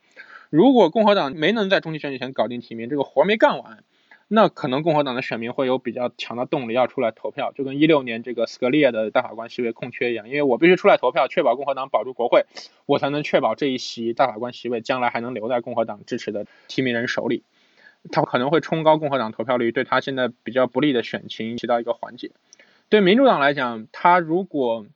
[0.49, 3.85] 如果共和党没能在中期选举前搞定提名，这个活没干完，
[4.33, 12.47] 那可能共和党的选民会有比较强的动力要出来投票，就跟一六年这个斯格利的大法官席位空缺一样，因为我必须出来投票，确保共和党保住国会，
[12.87, 17.43] 我才能确保这一席大法官席位将来还能留在共和党支持的提名人手里。
[18.13, 22.31] 他可能会冲高共和党投票率，对他现在比较不利的选情起到一个缓解。
[22.89, 24.87] 对民主党来讲，他如果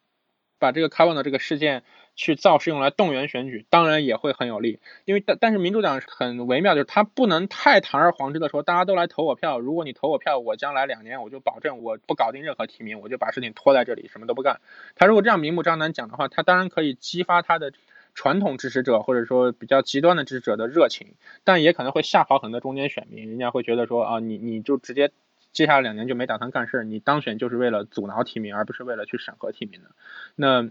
[0.61, 1.83] 把这个卡瓦诺这个事件
[2.15, 4.81] 去造势用来动员选举，当然也会很有利。
[5.05, 14.61] 因为但但是民主党很微妙，就是他不能太堂而皇之的说大家都来投我票，如果你投我票，我将来两年我就保证我不搞定任何提名，我就把事情拖在这里，什么都不干。
[14.95, 17.73] 他如果这样明目张胆讲的话，他当然可以激发他的。
[18.17, 23.29] 传统支持者或者说比较极端的支持者的热情，但也可能会吓跑很多中间选民。
[23.29, 25.11] 人家会觉得说啊，你你就直接
[25.51, 29.91] 接下来两年就没打算干事，你当选就是为了阻挠提名，而不是为了去审核提名的。
[30.37, 30.69] 那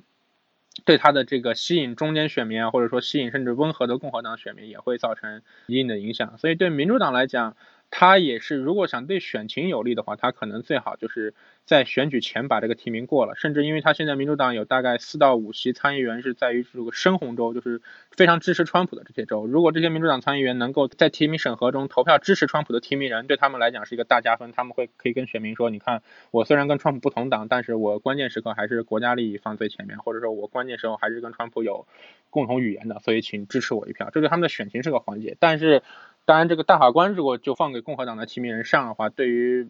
[0.86, 6.38] 对他的这个吸引中间选民啊，或者说吸引甚至温和的共和党选民，也会造成一定的影响。
[6.38, 7.56] 所以对民主党来讲，
[7.96, 13.36] 他也是，如果想对选情有利的话，他可能最好就是在选举前把这个提名过了。
[13.36, 19.46] 甚至因为他现在民主党有大概四到五席参议员是在于这个深红州，就是非常支持川普的这些州。
[19.46, 24.52] 如果这些民主党参议员能够在提名审核中投票支持川普的提名人，对他们来讲是一个大加分。
[24.52, 26.02] 他们会可以跟选民说：“你看，
[26.32, 31.86] 我虽然跟川普不同党，但是我关键时刻还是国家利益放最前面，或者说我关键时候还是跟川普有
[32.32, 35.38] 共同语言的，所以请支持我一票。”这对他们的选情是个缓解。
[35.40, 35.84] 但是。
[36.26, 39.68] 当然，这个大法官如果就放给共和党的提名人上的话，对于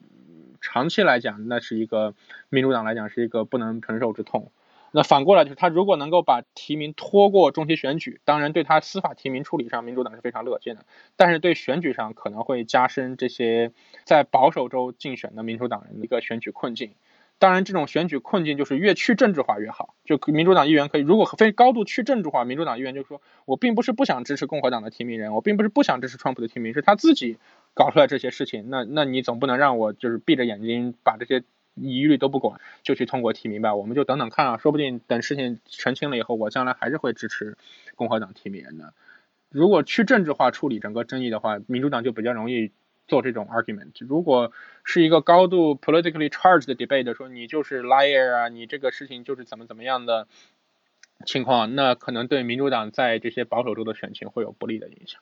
[0.61, 2.13] 长期来讲，那是一个
[2.49, 4.51] 民主党来讲是一个不能承受之痛。
[4.91, 10.85] 那反过来就是，他如果能够把提名拖过中期选举，当然对他司法提名处理上，民主党是非常乐见的。
[11.15, 13.71] 但是对选举上可能会加深这些
[14.05, 16.93] 在保守州竞选的民主党人的一个选举困境。
[17.43, 19.95] 当然，这种选举困境就是越去政治化越好。
[20.05, 27.37] 就民主党议员可以，如果非高度去政治化，民主党议员就说：“我并不是不想支持共和党的提名人，我并不是不想支持川普的提名，是他自己
[27.73, 28.69] 搞出来这些事情。
[28.69, 31.43] 那那你总不能让我就是闭着眼睛把这些
[31.75, 33.75] 疑虑都不管就去通过提名吧？
[33.75, 37.57] 我们就等等看啊，说不定等事情澄清了以后，我将来还是会支持
[37.95, 38.93] 共和党提名人的。
[39.49, 42.71] 如果去政治化处理整个争议的话，民主党就比较容易。”
[43.13, 44.51] 做这种 argument，如果
[44.83, 50.27] 是一个高度 politically charged debate，说你就是 liar 啊，你这个事情就是怎么怎么样的
[51.27, 55.21] 情况，那可能对民主党在这些保守州的选情会有不利的影响。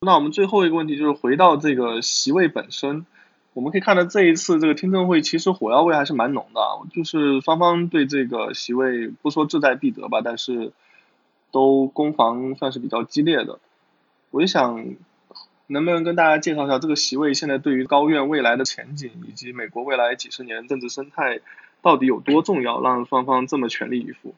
[0.00, 3.06] 那我们最后一个问题就是回到这个席位本身，
[3.52, 6.60] 我们可以看到这一次这个听证会其实火药味还是蛮浓的，
[6.92, 10.72] 就是双方对这个席位不说志在必得吧，但是
[11.52, 13.60] 都攻防算是比较激烈的。
[14.32, 14.96] 我就想。
[15.66, 21.40] 能不能跟大家介绍一下这个席位现在对于高院未来的前景，以及美国未来几十年政治生态
[21.82, 24.34] 到底有多重要，让双方这么全力以赴？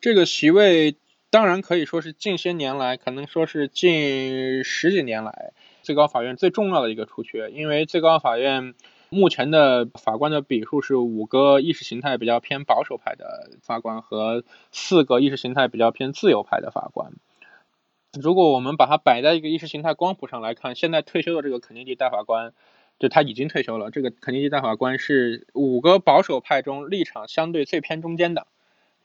[0.00, 0.96] 这个席位
[1.30, 8.74] 当然可以说是近些年来，可能说是近十几年来最高法院最重要的一个出缺，因为最高法院
[9.08, 17.12] 目前的法官的比数是五个意识形态比较偏保守派的法官和四个意识形态比较偏自由派的法官。
[18.20, 22.52] 如果我们把它摆在一个意识形态光谱上来看，现在退休的这个肯尼迪大法官，
[22.98, 23.90] 就他已经退休了。
[23.90, 28.46] 这个肯尼迪大法官是五个保守派中立场相对最偏中间的，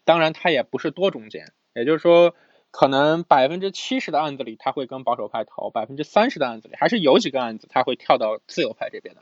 [0.06, 2.36] 当然他也不是多中间，也就是说，
[2.72, 9.22] 可能百分之七十的案子里他会跟保守派投，百分之三十的案子里还是有几个案子他会跳到自由派这边的。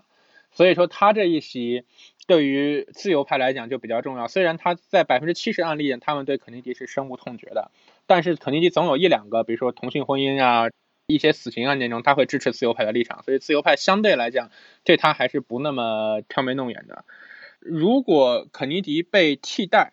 [0.52, 1.84] 所以说他这一席
[2.26, 4.28] 对于自由派来讲就比较重要。
[4.28, 7.69] 虽然他在百分之七十案例，他们对肯尼迪是深恶痛绝的。
[8.08, 10.70] 但是肯尼迪总有一两个，比如说同性婚姻啊，
[11.08, 14.50] 一些死刑案件中，他会支持自由派的立场，所以自由派相对来讲
[14.84, 17.06] 对他还是不那么挑眉弄眼的。
[17.60, 19.91] 如果肯尼迪被替代，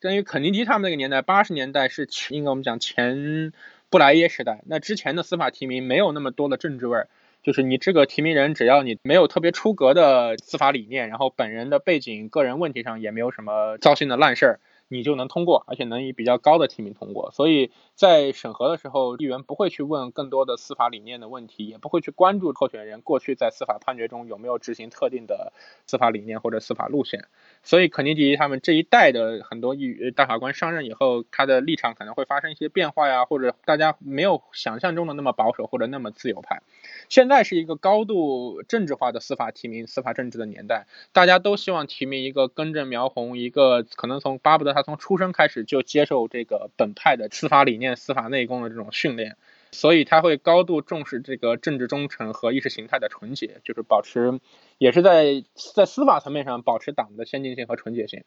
[0.00, 3.52] 等于肯尼迪他们那个年代，八十年代是应该我们讲前
[3.90, 7.08] 布莱耶时代，那之前的司法提名没有那么多的政治味儿，
[7.42, 14.60] 就是你这个提名人只要你没有特别出格的司法理念，然后本人的背景、个人问题上也没有什么糟心的烂事儿。
[14.88, 17.30] 你就能通过，而且能以比较高的提名通过。
[17.32, 25.52] 所以在审核的时候，议员不会去问更多的司法理念的问题，也不会去关注候选人过去在司法判决中有没有执行特定的
[25.86, 27.26] 司法理念或者司法路线。
[27.66, 36.62] 所以肯尼迪他们这一代的很多议大法官上任以后，他的立场可能会发生一些变化呀，或者大家没有想象中的那么保守或者那么自由派。
[37.08, 49.36] 现在是一个高度政治化的司法提名、司法政治的年代，大家都希望提名一个根正苗红、一个可能从巴不得他从出生开始就接受这个本派的司法理念、司法内功的这种训练，
[49.76, 54.40] 所以他会高度重视这个政治忠诚和意识形态的纯洁，就是保持，
[54.78, 58.24] 也是在在司法层面上保持党的先进性和纯洁性。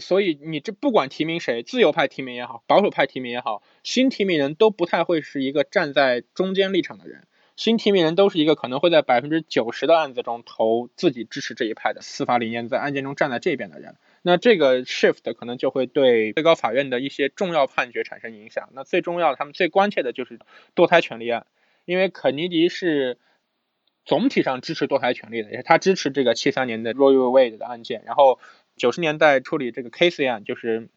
[0.00, 7.28] 所以你这不管提名谁，自由派提名也好，保守派提名也好，新提名人都不太会是一个站在中间立场的人。
[7.54, 13.94] 新提名人都是一个可能会在百分之九十的案子中投自己支持这一派的司法理念，在案件中站在这边的人，
[14.26, 18.70] 那这个 shift 可能就会对最高法院的一些重要判决产生影响。
[18.72, 20.38] 那最重要的，他们最关切的就是
[20.74, 21.46] 堕胎权利案，
[21.84, 23.18] 因为肯尼迪是
[24.06, 27.50] 总体上支持堕胎权利的，也是他支持这个七三年的 Roe v.
[27.50, 28.40] Wade 的案件，然后
[28.76, 30.88] 九十年代处理这个 Casey 案，就是。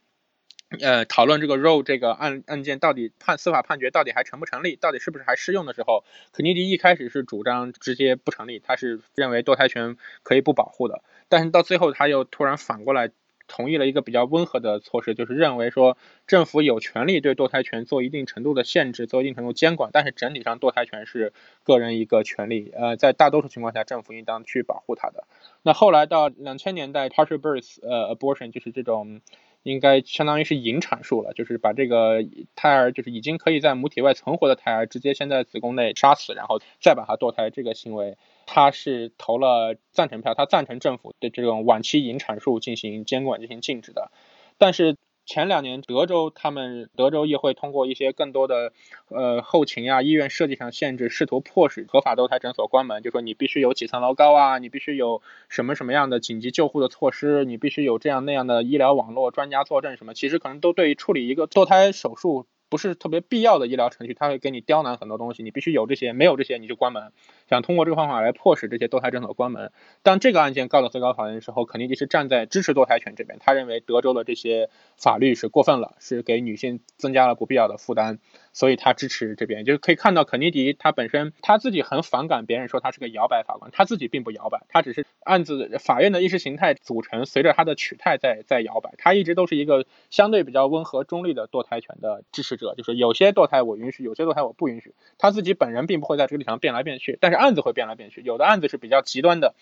[0.82, 13.12] 呃，讨论这个 Roe 这个案案件到底判司法判决到底还成不成立，到底是不是还适用的时候，肯尼迪一开始是主张直接不成立，他是认为堕胎权可以不保护的，但是到最后他又突然反过来
[13.48, 21.34] 同意了一个比较温和的措施，就是认为说政府有权利对堕胎权做一定程度的限制，做一定程度监管，但是整体上堕胎权是
[21.64, 25.26] 个人一个权利，呃，在大多数情况下政府应当去保护它的。
[25.62, 29.22] 那后来到两千年代，partial birth 呃 abortion 就是这种。
[29.64, 32.24] 应该相当于是引产术了，就是把这个
[32.56, 37.50] 胎儿，就是已经可以在母体外存活的胎儿，直接先在子宫内杀死，然后再把它堕胎。
[37.50, 38.18] 这个行为，
[38.48, 44.12] 他是投了赞成票，他赞成政府对这种晚期引产术进行监管、进行禁止的。
[44.58, 44.96] 但是。
[45.30, 48.72] 前两年，德州他们德州议会通过一些更多的，
[49.10, 53.04] 呃，后勤呀、医院设计上限制，试图迫使合法堕胎诊所关门。
[53.04, 60.14] 就说你必须有几层楼高啊，你必须有什么什么样的紧急救护的措施，你必须有这样那样的医疗网络、专家坐镇什么。
[60.14, 62.46] 其实可能都对于处理一个堕胎手术。
[62.70, 67.12] 不是特别必要的医疗程序，他会给你刁难很多东西，你必须有这些，没有这些你就关门。
[67.50, 69.72] 想通过这个方法来迫使这些堕胎诊所关门。
[70.04, 78.20] 当这个案件告到最高法院的时候，肯尼迪是站在支持堕胎权这边，他认为德州的这些法律是过分了，是给女性增加了不必要的负担。
[78.58, 99.54] 所以他支持这边，就是可以看到肯尼迪他本身他自己很反感别人说他是个摇摆法官，他自己并不摇摆，他只是案子法院的意识形态组成随着他的取态在在摇摆，他一直都是一个相对比较温和中立的堕胎权的支持者，就是有些堕胎我允许，有些堕胎我不允许，他自己本人并不会在这个立场变来变去，但是案子会变来变去，有的案子是比较极端的。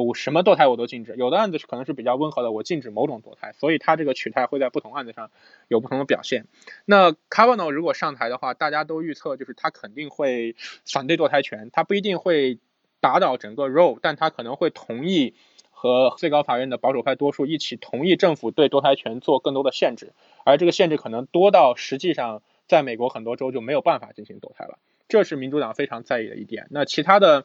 [0.00, 5.30] 我什么堕胎我都禁止，有的案子可能是比较温和的，我禁止某种堕胎，所以他这个取态会在不同案子上
[5.68, 6.46] 有不同的表现。
[6.86, 10.56] 那 Kavanaugh 如果上台的话，大家都预测就是他肯定会
[10.90, 12.58] 反对堕胎权，他不一定会
[13.00, 15.34] 打倒整个 Roe，但他可能会同意
[15.70, 20.14] 和最高法院的保守派多数一起同意政府对堕胎权做更多的限制，
[20.44, 24.78] 而这个限制可能多到实际上在美国很多州就没有办法进行堕胎了，
[25.08, 26.68] 这是民主党非常在意的一点。
[26.70, 27.44] 那其他的。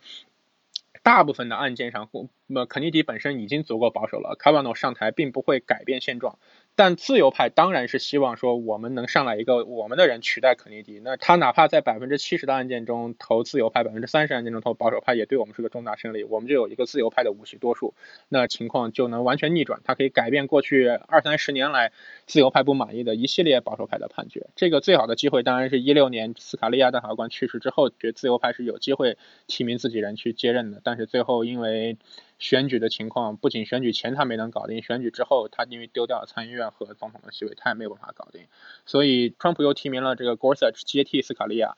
[1.07, 2.09] 大部分的案件上，
[2.47, 6.37] 那肯尼迪本身已经足够保守了，卡瓦诺上台并不会改变现状。
[6.77, 11.01] 但自由派当然是希望说，我们能上来一个我们的人取代肯尼迪。
[11.03, 16.23] 那他哪怕在百分之七十的案件中投自由派，百分之三十案件中投保守派，也对我们是个重大胜利。
[16.23, 17.95] 我们就有一个自由派的五席多数，
[18.29, 19.81] 那情况就能完全逆转。
[19.83, 21.91] 他可以改变过去二三十年来
[22.27, 24.45] 自由派不满意的一系列保守派的判决。
[24.55, 29.17] 这个最好的机会当然是一六年斯卡利亚大法官去世之后，觉得自由派是有机会
[29.47, 30.79] 提名自己人去接任的。
[30.83, 31.97] 但是最后因为
[32.39, 38.43] 选举的情况不仅选举前他没能搞定，选举之后他因为丢掉了参议院和总统的席位，他也没有办法搞定。
[38.85, 41.75] 所以川普又提名了这个 Gorsuch 接替斯卡利亚，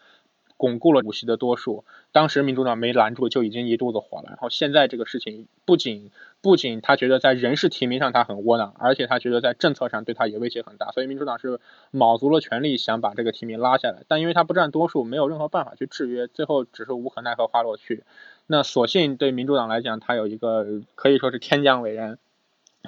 [0.57, 1.85] 巩固了五席的多数。
[2.11, 4.25] 当时民主党没拦住，就已经一肚子火了。
[4.27, 10.91] 然后现在这个事情不仅不仅他觉得在人事提名上他很窝囊，而且他觉得在政策上对他也威胁很大。
[10.91, 18.03] 所以民主党是卯足了全力想把这个提名拉下来，但因为他不占多数，没有任何办法去制约，最后只是无可奈何花落去。
[18.51, 22.17] 那所幸对民主党来讲，他有一个可以说是天降伟人。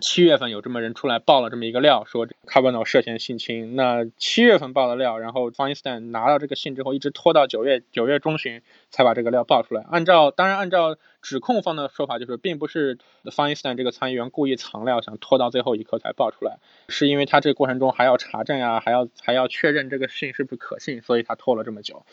[0.02, 3.76] 七月份有这么人出来爆了这么一个料，说卡瓦诺涉嫌性侵。
[3.76, 9.86] 那七月份爆的料，然后 Feinstein 拿到这个信之后，一直拖到九月九月中旬才把这个料爆出来。
[9.92, 16.58] 按照当然按照指控方的说法，就是并不是 Feinstein 这个参议员故意藏料，想拖到最后一刻才爆出来，
[16.88, 22.06] 是因为他这个过程中还要查证啊，还要还要确认这个信是不是可信，所以他拖了这么久。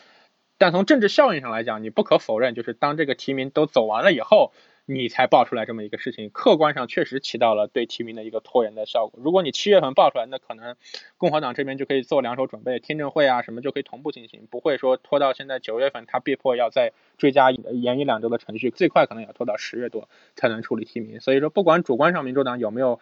[0.59, 4.51] 但从政治效应上来讲，你不可否认，就是当这个提名都走完了以后，
[4.85, 9.19] 你才爆出来这么一个事情，客观上确实起到了对提名的一个拖延的效果。
[9.23, 10.75] 如果你七月份爆出来，那可能
[11.17, 21.21] 共和党这边就可以做两手准备，听证会啊什么就可以同步进行，不会说拖到现在九月份，他被迫要再追加延一两周的程序，最快可能要拖到十月多才能处理提名。
[21.21, 22.99] 所以说，不管主观上民主党有没有。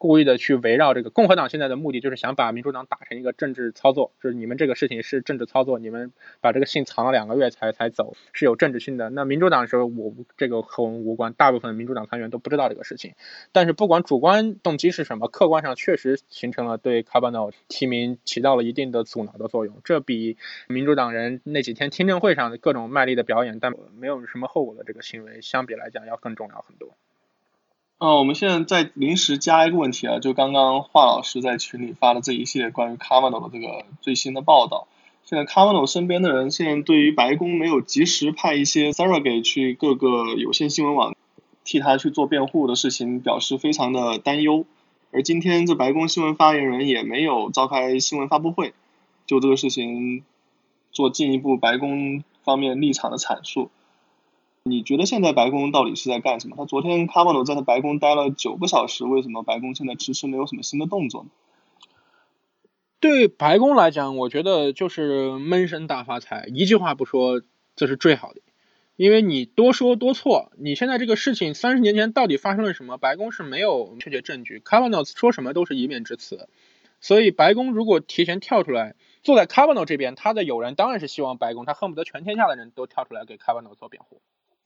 [0.00, 9.10] 故意的去围绕这个共和党现在的目的就是想把民主党打成一个政治操作，就是你们这个事情是政治操作，你们把这个信藏了两个月才才走，是有政治性的。
[9.10, 13.12] 那民主党说，我这个和我们无关，大部分民主党参议员都不知道这个事情。
[13.52, 19.82] 但是不管主观动机是什么，客观上确实形成了对卡巴诺提名起到了一定的阻挠的作用。
[19.84, 26.96] 这比民主党人那几天听证会上的各种卖力的表演，但没有什么后果的这个行为相比来讲要更重要很多。
[28.02, 34.88] 嗯，我们现在再临时加一个问题啊，就刚刚华老师在群里发的这一系列关于卡瓦诺的这个最新的报道。
[35.26, 41.14] 现在卡瓦诺身边的人现在对于白宫没有及时派一些 surrogate 去各个有线新闻网
[41.62, 44.64] 替他去做辩护的事情，表示非常的担忧。
[45.12, 48.72] 而今天这白宫新闻发言人也没有召开新闻发布会，
[49.26, 50.24] 就这个事情
[50.90, 53.70] 做进一步白宫方面立场的阐述。
[54.64, 56.54] 你觉得现在白宫到底是在干什么？
[56.56, 61.30] 他昨天卡瓦诺在他白宫待了九个小时，为什么白宫现在迟迟没有什么新的动作呢？
[63.00, 67.40] 对白宫来讲，我觉得就是闷声大发财，一句话不说，
[67.74, 68.42] 这是最好的。
[68.96, 72.98] 因为你多说多错，你现在这个事情三十年前到底发生了什么？
[72.98, 76.50] 白宫是没有确切证据，卡瓦诺说什么都是一面之词。
[77.00, 84.20] 所以白宫如果提前跳出来，坐在卡瓦诺这边，他的友人当然是希望白宫，他恨不得全天下的人都跳出来给卡瓦诺做辩护。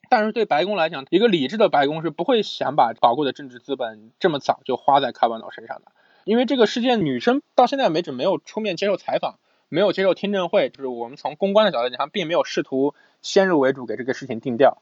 [0.09, 5.93] 但是对白宫来讲，一个理智的白宫是不会想把宝贵的政治资本这么早就花在卡瓦诺身上的。
[6.25, 9.39] 因为这个事件女生到现在为止没有出面接受采访，
[9.69, 14.79] 没有接受听证会，就是我们从公关的角度讲，并没有试图先入为主给这个事情定调。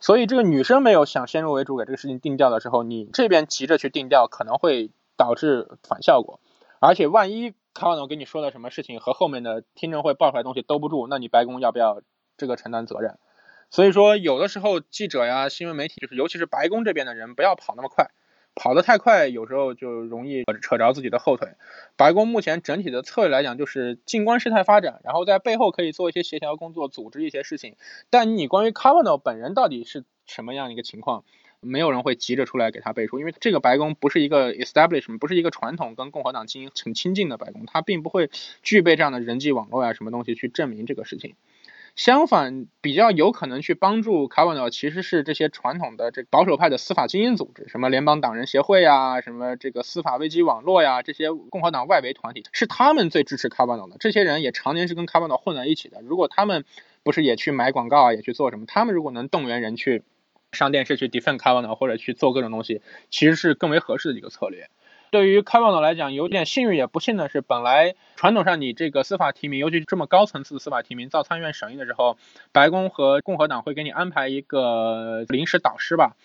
[0.00, 6.40] 所以这个女生没有想先入为主给这个事情定调的时候，你这边急着去定调，可能会导致反效果。
[6.78, 12.02] 而且万一卡瓦诺跟你说的什么事情和后面的听证会爆出来东西兜不住，那你白宫要不要
[12.36, 13.18] 这个承担责任？
[13.70, 18.10] 所以说，有的时候记者呀、新闻媒体，就是尤其是白宫这边的人，不要跑那么快，
[18.54, 21.48] 跑得太快，有时候就容易扯着自己的后腿。
[21.96, 27.76] 白宫目前整体的策略来讲，就是静观事态发展，然后在背后可以做一些协调工作，组织一些事情。
[28.08, 31.24] 但你关于卡瓦诺本人到底是什么样一个情况，
[31.60, 38.30] 没有人会急着出来给他背书，因为这个白宫不是一个 establishment，不是一个传统跟共和党亲很亲近的白宫，他并不会
[38.62, 41.34] 具备这样的人际网络呀，什么东西去证明这个事情。
[41.96, 53.96] 相反，比较有可能去帮助卡瓦诺，其实是这些传统的这保守派的司法精英组织，什么联邦党人协会呀，什么这个司法危机网络呀，这些共和党外围团体，是他们最支持卡瓦诺的。
[53.98, 56.02] 这些人也常年是跟卡瓦诺混在一起的。
[56.02, 56.66] 如果他们
[57.02, 60.02] 不是也去买广告啊，也去做什么，他们如果能动员人去
[60.52, 64.68] 上电视去 defend 卡瓦诺，或者去做各种东西，其实是更为合适的一个策略。
[65.16, 72.18] 对于卡瓦诺来讲，有点幸运也不幸的是，本来传统上你这个司法提名，尤其是这么高层次的司法提名，到参议院审议的时候，
[72.52, 76.16] 白宫和共和党会给你安排一个临时导师吧，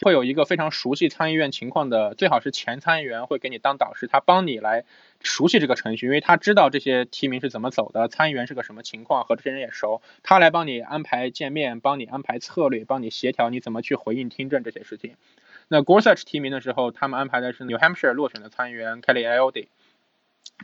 [0.00, 4.84] 会有一个非常熟悉参议院情况的，最好是前参议员会给你当导师，他帮你来
[5.22, 15.14] 熟悉这个程序，因为他知道这些提名是怎么走的，参议员是个什么情况，和这些人也熟，他来帮你安排见面，帮你安排策略，帮你协调你怎么去回应听证这些事情。
[15.72, 19.68] 那 Gorsuch 提名的时候，他们安排的是 New Hampshire 落选的参议员 Kelly Ayotte。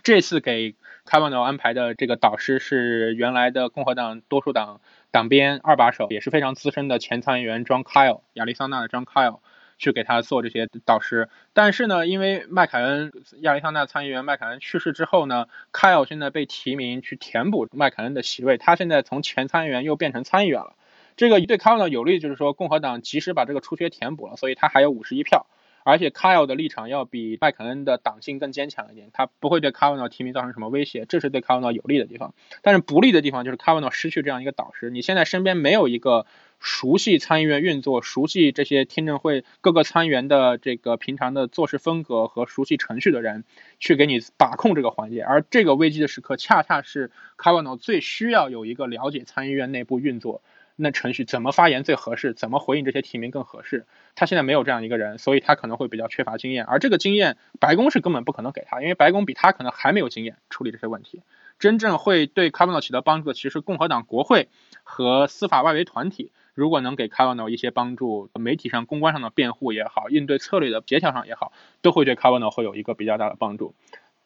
[0.02, 0.74] 这次给
[1.09, 4.80] Kavanaugh 安排的这个导师是原来的共和党多数党
[5.12, 9.38] 党鞭二把手，也是非常资深的前参议员 John Kyle，亚利桑那的 John Kyle
[9.78, 11.28] 去给他做这些导师。
[11.52, 20.74] 但是呢，因为麦凯恩亚利桑那参议员麦凯恩去世之后呢，Kyle 现在被提名去填补麦凯恩的席位，他现在从前参议员又变成参议员了。
[21.16, 25.46] 这个对 Kyle 有利，就是说共和党及时把这个出缺填补了，所以他还有五十一票，
[25.82, 32.34] 而且 Kyle 的立场要比麦肯恩的党性更坚强一点，他不会对 Kyle 提名造成什么威胁，这是对 Kyle 有利的地方。
[32.60, 36.26] 但是不利的地方就是 Kyle 失去这样一个导师，你现在身边没有一个
[36.58, 43.44] 熟悉参议院运作、熟悉这些听证会各个参议员的这个平常的做事风格和熟悉程序的人
[43.78, 50.42] 去给你把控这个环节，而这个危机的时刻恰恰是 Kyle 最需要有一个了解参议院内部运作。
[50.79, 52.35] 那程序怎么发言最合适？
[52.35, 53.87] 怎么回应这些提名更合适？
[54.14, 56.66] 他现在没有这样一个人，所以他可能会比较缺乏经验。
[56.66, 61.22] 而这个经验，白宫是根本不可能给他，因为白宫比他可能还没有经验处理这些问题。
[61.59, 64.49] 真正会对卡瓦诺起到帮助的，其实共和党国会
[64.85, 73.74] 和司法外围团体，如果能给卡瓦诺一些帮助，媒体上、公关上的辩护也好，应对策略的协调上也好，都会对卡瓦诺会有一个比较大的帮助。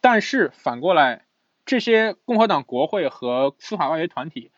[0.00, 1.22] 但是反过来，
[1.64, 4.50] 这些共和党国会和司法外围团体。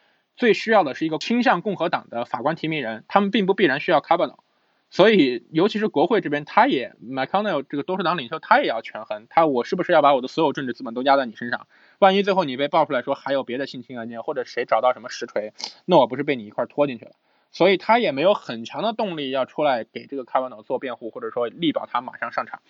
[0.43, 4.43] 最需要的是一个倾向共和党的法官提名人，他们并不必然需要卡瓦诺，
[4.91, 11.69] 所以尤其是国会这边，他也 McConnell 这个多数党领袖，他也要权衡，他我是不是要把我的所有政治资本都压在你身上？
[12.01, 15.53] 万一最后你被爆出来说还有别的性侵案件，或者谁找到什么实锤，
[15.85, 17.13] 那我不是被你一块拖进去了？
[17.53, 22.63] 所以他也没有很强的动力要出来给这个卡瓦诺做辩护，或者说力保他马上上场，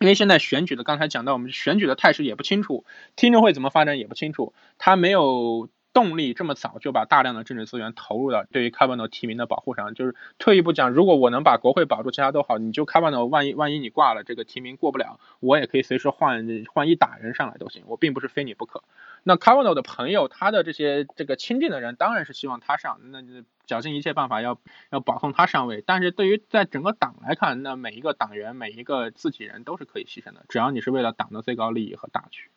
[0.00, 2.84] 因为现在选举的刚才讲到，我们选举的态势也不清楚，
[3.14, 5.68] 听证会怎么发展也不清楚，他没有。
[5.92, 18.84] 动力这么早就把大量的政治资源投入到对于卡瓦诺提名的保护上，就是退一步讲，如果我能把国会保住，其他都好，你就卡瓦诺万一万一你挂了，这个提名过不了，我也可以随时换换一打人上来都行，我并不是非你不可。
[19.24, 23.28] 那卡瓦诺的朋友，他的这些这个亲近的人，当然是希望他上，那就
[23.66, 24.60] 绞尽一切办法要
[24.90, 25.82] 要保送他上位。
[25.84, 32.50] 但是对于在整个党来看，那每一个党员每一个自己人都是可以牺牲的，只要你是为了党的最高利益和大局。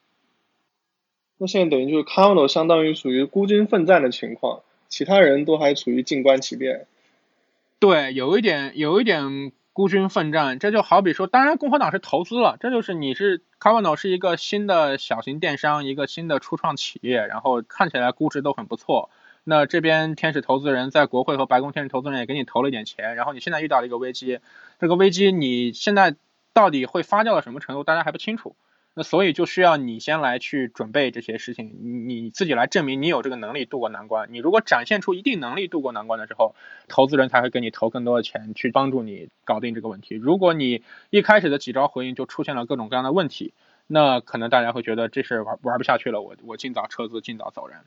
[1.42, 6.86] 那现在等于就是卡瓦诺相当于属于孤军奋战的情况，其他人都还处于静观其变。
[7.80, 19.10] 对，有一点有一点孤军奋战，这就好比说，当然共和党是投资了，这就是你是卡瓦诺是一个新的小型电商，一个新的初创企业，然后看起来估值都很不错。
[19.44, 24.38] 那这边天使投资人在国会和白宫天使投资人也给你投了一点钱，然后你现在遇到了一个危机，
[24.80, 26.14] 这个危机你现在
[26.54, 28.56] 到底会发酵到什么程度，大家还不清楚。
[28.94, 34.28] 那所以就需要你先来去准备这些事情，你你自己来证明你有这个能力渡过难关。
[34.34, 36.56] 你如果展现出一定能力渡过难关的时候，
[36.89, 40.16] 投资人才会给你投更多的钱去帮助你搞定这个问题。
[40.16, 43.54] 如果你一开始的几招回应就出现了各种各样的问题，
[43.88, 47.78] 那可能大家会觉得这事玩玩不下去了，我我尽早撤资，尽早走人。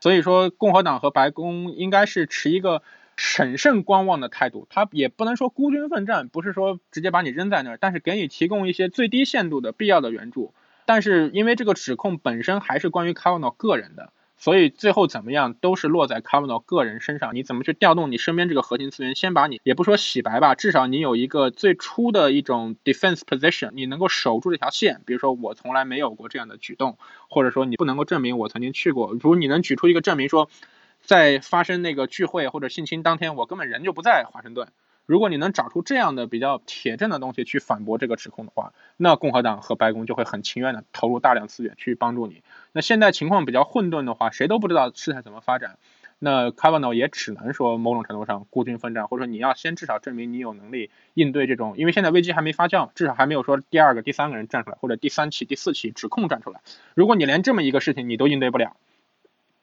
[0.00, 2.82] 所以说，共和党和白宫应该是持一个。
[3.20, 4.66] 审慎观望的态度。
[4.70, 10.54] 他也不能说孤军奋战，不是说直接把你扔在那儿，但是给你提供一些最低限度的必要的援助。
[10.86, 14.14] 但是因为这个指控本身还是关于 Kavanaugh 个人的。
[14.38, 25.02] 所以最后怎么样都是落在 Kavanaugh 个人身上，你怎么去调动你身边这个核心资源，先把你也不说洗白吧，至少你有一个最初的一种 defense position，你能够守住这条线。
[25.04, 26.96] 比如说我从来没有过这样的举动，
[27.28, 29.12] 或者说你不能够证明我曾经去过。
[29.12, 30.48] 如果你能举出一个证明说，
[31.10, 34.68] 在发生那个聚会或者性侵当天，我根本人就不在华盛顿。
[35.06, 42.44] 如果你能找出这样的比较铁证的东西去反驳这个指控的话，那共和党和白宫就会很情愿的投入大量资源去帮助你。
[42.70, 45.78] 那现在情况比较混沌的话，谁都不知道事态怎么发展。
[46.20, 56.60] 那 Kavanaugh 也只能说某种程度上孤军奋战，或者说你要先至少证明你有能力应对这种，因为现在危机还没发酵，至少还没有说第二个、第三个人站出来，或者第三起、第四起指控站出来。
[56.94, 58.76] 如果你连这么一个事情你都应对不了，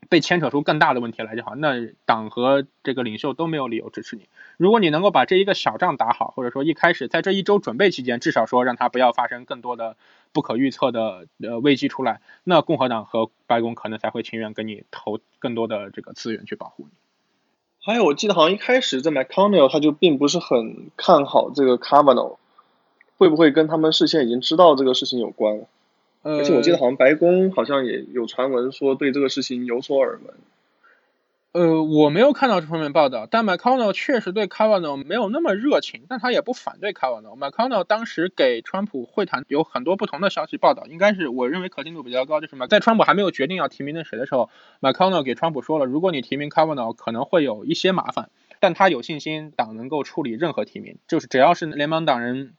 [0.10, 4.28] 被牵扯出更大的问题来就好，那党和这个领袖都没有理由支持你。
[4.58, 9.96] 如果你能够把这一个小仗打好，或者说一开始在这一周准备期间，至少说让他不要发生更多的
[10.34, 16.90] 不可预测的呃危机出来，那共和党和白宫可能才会情愿跟你投更多的这个资源去保护你。
[17.84, 22.38] 还有，我记得好像一开始在 McConnell 他就并不是很看好这个 Kavanaugh，
[23.18, 25.66] 会不会跟他们事先已经知道这个事情有关？
[26.24, 30.34] 而且我记得好像白宫好像也有传闻说对这个事情有所耳闻。
[31.54, 37.36] 呃，我没有看到这方面报道，但 McConnell 确实对 Kavanaugh 没有那么热情，但他也不反对 Kavanaugh。
[37.36, 44.52] McConnell 当时给川普会谈有很多不同的消息报道，应该是我认为可信度比较高，就是什么，在川普还没有决定要提名那谁的时候
[44.82, 52.54] ，McConnell 给川普说了，如果你提名 Kavanaugh 可能会有一些麻烦，但他有信心党能够处理任何提名，就是只要是联邦党人。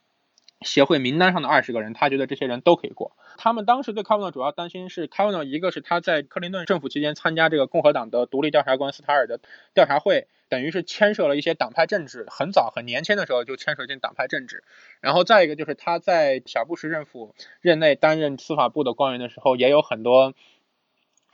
[0.61, 3.13] 协会名单上的二十个人，他觉得这些人都可以过。
[3.37, 9.41] 他们当时对卡温诺主要担心是卡温诺一个是他在克林顿政府期间参加这个共和党的独立调查官斯塔尔的
[9.73, 14.65] 调查会，等于是牵涉了一些党派政治，很早很年轻的时候就牵涉进党派政治。
[15.01, 20.35] 然后再一个就是他在小布什政府任内担任司法部的官员的时候，也有很多。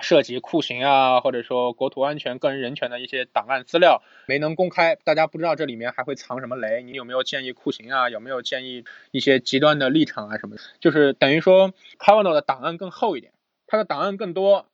[0.02, 6.82] 涉及酷刑啊，或者说国土安全、个人人权的一些档案资料没能公开，大家不知道这里面还会藏什么雷。
[6.82, 8.10] 你有没有建议酷刑啊？
[8.10, 10.38] 有没有建议一些极端的立场啊？
[10.38, 10.56] 什么？
[10.80, 13.32] 就是等于说 k a v a n a 的档案更厚一点，
[13.66, 14.66] 他的档案更多，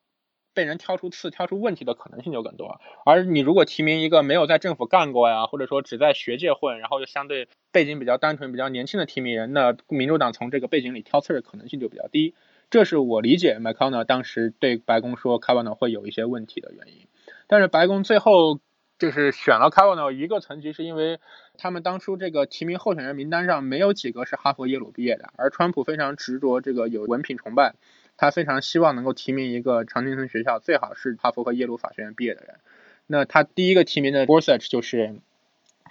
[0.54, 2.80] 被人挑出刺、挑出问题的可能性就更多。
[3.04, 12.34] 而你如果提名一个没有在政府干过呀，或者说只在学界混，然后又相对背景比较单纯、比较年轻的提名人，那民主党从这个背景里挑刺的可能性就比较低。
[12.70, 17.08] 这是我理解 McConnell 当时对白宫说 Kavanaugh 会有一些问题的原因，
[17.48, 18.60] 但是白宫最后
[18.96, 21.18] 就是选了 Kavanaugh 一个层级，是因为
[21.58, 27.74] 他们当初这个提名候选人名单上没有几个是哈佛耶鲁毕业的，而川普非常执着这个有文凭崇拜，
[28.16, 32.60] 他非常希望能够提名一个常青藤学校最好是哈佛和耶鲁法学院毕业的人，
[33.08, 35.16] 那他第一个提名的 Gorsuch 就是。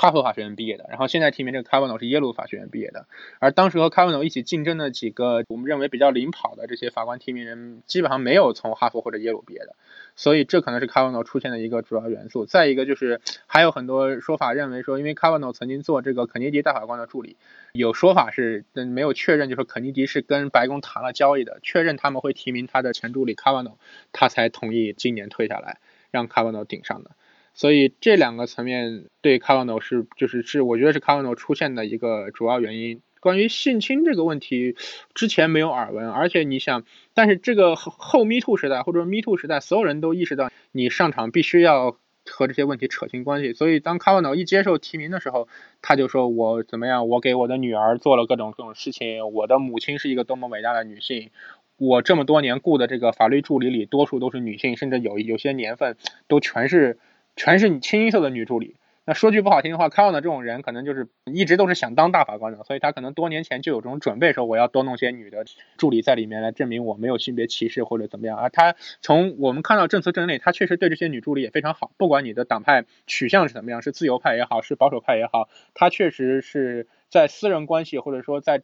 [0.01, 3.05] 哈佛法学院毕业的，然后现在提名这个 Kavanaugh 是耶鲁法学院毕业的，
[3.39, 9.75] 而当时和 Kavanaugh 一起竞争的几个我们认为比较领跑的这些法官提名人，基本上没有从哈佛或者耶鲁毕业的，
[10.15, 12.45] 所以这可能是 Kavanaugh 出现的一个主要元素。
[12.45, 17.35] 再一个就是还有很多说法认为说，因为 Kavanaugh 曾经做这个肯尼迪大法官的助理，
[17.73, 23.75] 有说法是嗯没有确认，就是肯尼迪是跟白宫谈了交易的，确认他们会提名他的前助理 Kavanaugh，
[24.13, 25.79] 他才同意今年退下来，
[26.09, 27.11] 让 Kavanaugh 顶上的。
[27.59, 33.01] 所以这两个层面对 Kavana 是就是是我觉得是 Kavana 出现的一个主要原因。
[33.19, 34.77] 关于性侵这个问题，
[35.13, 43.51] 之前没有耳闻，而且你想，但是这个后后 Me Too 时代或者 Me Too 时代，所有人都意识到你上场必须要和这些问题扯清关系。
[43.51, 45.49] 所以当 Kavana 一接受提名的时候，
[45.81, 51.31] 他就说我怎么样，我给我的女儿做了各种各种事情，我的母亲是一个多么伟大的女性，
[51.75, 55.97] 我这么多年雇的这个法律助理里多数都是女性，甚至有有些年份
[56.29, 56.99] 都全是。
[57.39, 58.75] 全是你清一色的女助理。
[59.05, 65.45] 那说句不好听的话，康 a 的这种人可能就是一直都是想当大法官的，所以他可能多年前就有这种准备，说我要多弄些女的
[65.77, 68.37] 助理在里面来证明我没有性别歧视或者怎么样。
[68.37, 71.91] 而他从我们看到证词证内，他确实对这些女助理也非常好。
[71.97, 78.63] 不管你的党派取向是怎么样，是自由派也好，是保守派也好，他确实是在私人关系或者说在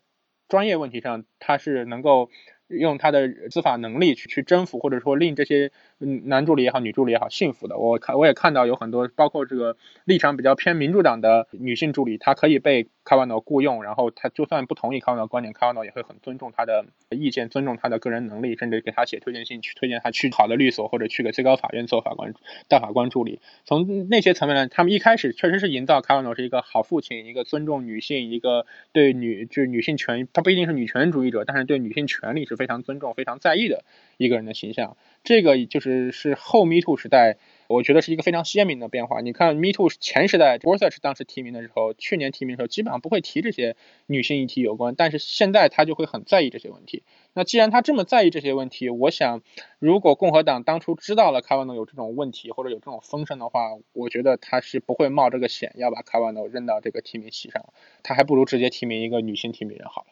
[0.49, 2.29] 专业问题上，他是能够。
[2.67, 7.77] 用他的司法能力去去征服，或者说令这些男助理也好，女助理也好幸福的。
[7.77, 22.33] 我看我也看到有很多，包括这个立场比较偏民主党的女性助理，她可以被卡瓦诺雇佣，然后她就算不同意卡瓦诺观点，卡瓦诺也会很尊重她的意见，尊重她的个人能力，甚至给她写推荐信，去推荐她去好的律所或者去个最高法院做法官、
[22.67, 23.39] 大法官助理。
[23.63, 32.54] 从那些层面来，他们一开始确实是营造卡瓦诺是一个好父亲，一个尊重女性，一个对女就是女性权，他不一定是女权主义者，但是对女性权利是。
[32.55, 33.83] 非常尊重、非常在意的
[34.17, 37.37] 一个人的形象，这个就是是后 Me Too 时代
[37.67, 39.21] 我觉得是一个非常鲜明的变化。
[39.21, 43.75] 你看，Me Too 前时代 g o r s u c h 当时提名的时候，去年提名的时候，基本上不会提这些
[44.05, 47.03] 女性议题有关，但是现在他就会很在意这些问题。
[47.33, 49.41] 那既然他这么在意这些问题，我想，
[49.79, 60.07] 如果共和党当初知道了卡瓦诺有这种问题或者有这种风声的话，我觉得他是不会冒这个险要把卡瓦诺扔到这个提名席上，他还不如直接提名一个女性提名人好了。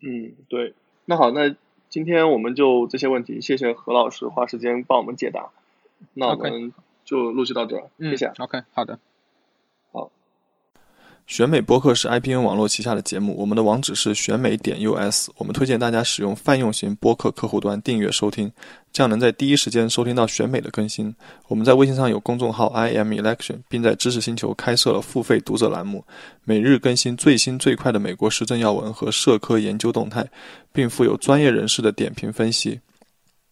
[0.00, 0.74] 嗯，对。
[1.04, 1.54] 那好，那
[1.88, 5.50] 今天我们就这些问题，谢谢何老师花时间帮我们解答。
[6.14, 6.72] 那我们
[7.04, 8.26] 就录制到这儿，谢谢。
[8.38, 8.98] OK，好的。
[11.28, 15.28] 选美播客是 IPN 网络旗下的节目，我们的网址是选美点 US。
[15.36, 18.50] 我们推荐大家使用泛用型播客客户端订阅收听，
[18.94, 21.14] 这样能在第一时间收听到选美的更新。
[21.46, 26.02] 我们在微信上有公众号 IM Election，并在知识星球开设了付费读者栏目，
[26.44, 30.26] 每日更新最新最快的美国时政要闻和社科研究动态，
[30.72, 32.80] 并附有专业人士的点评分析。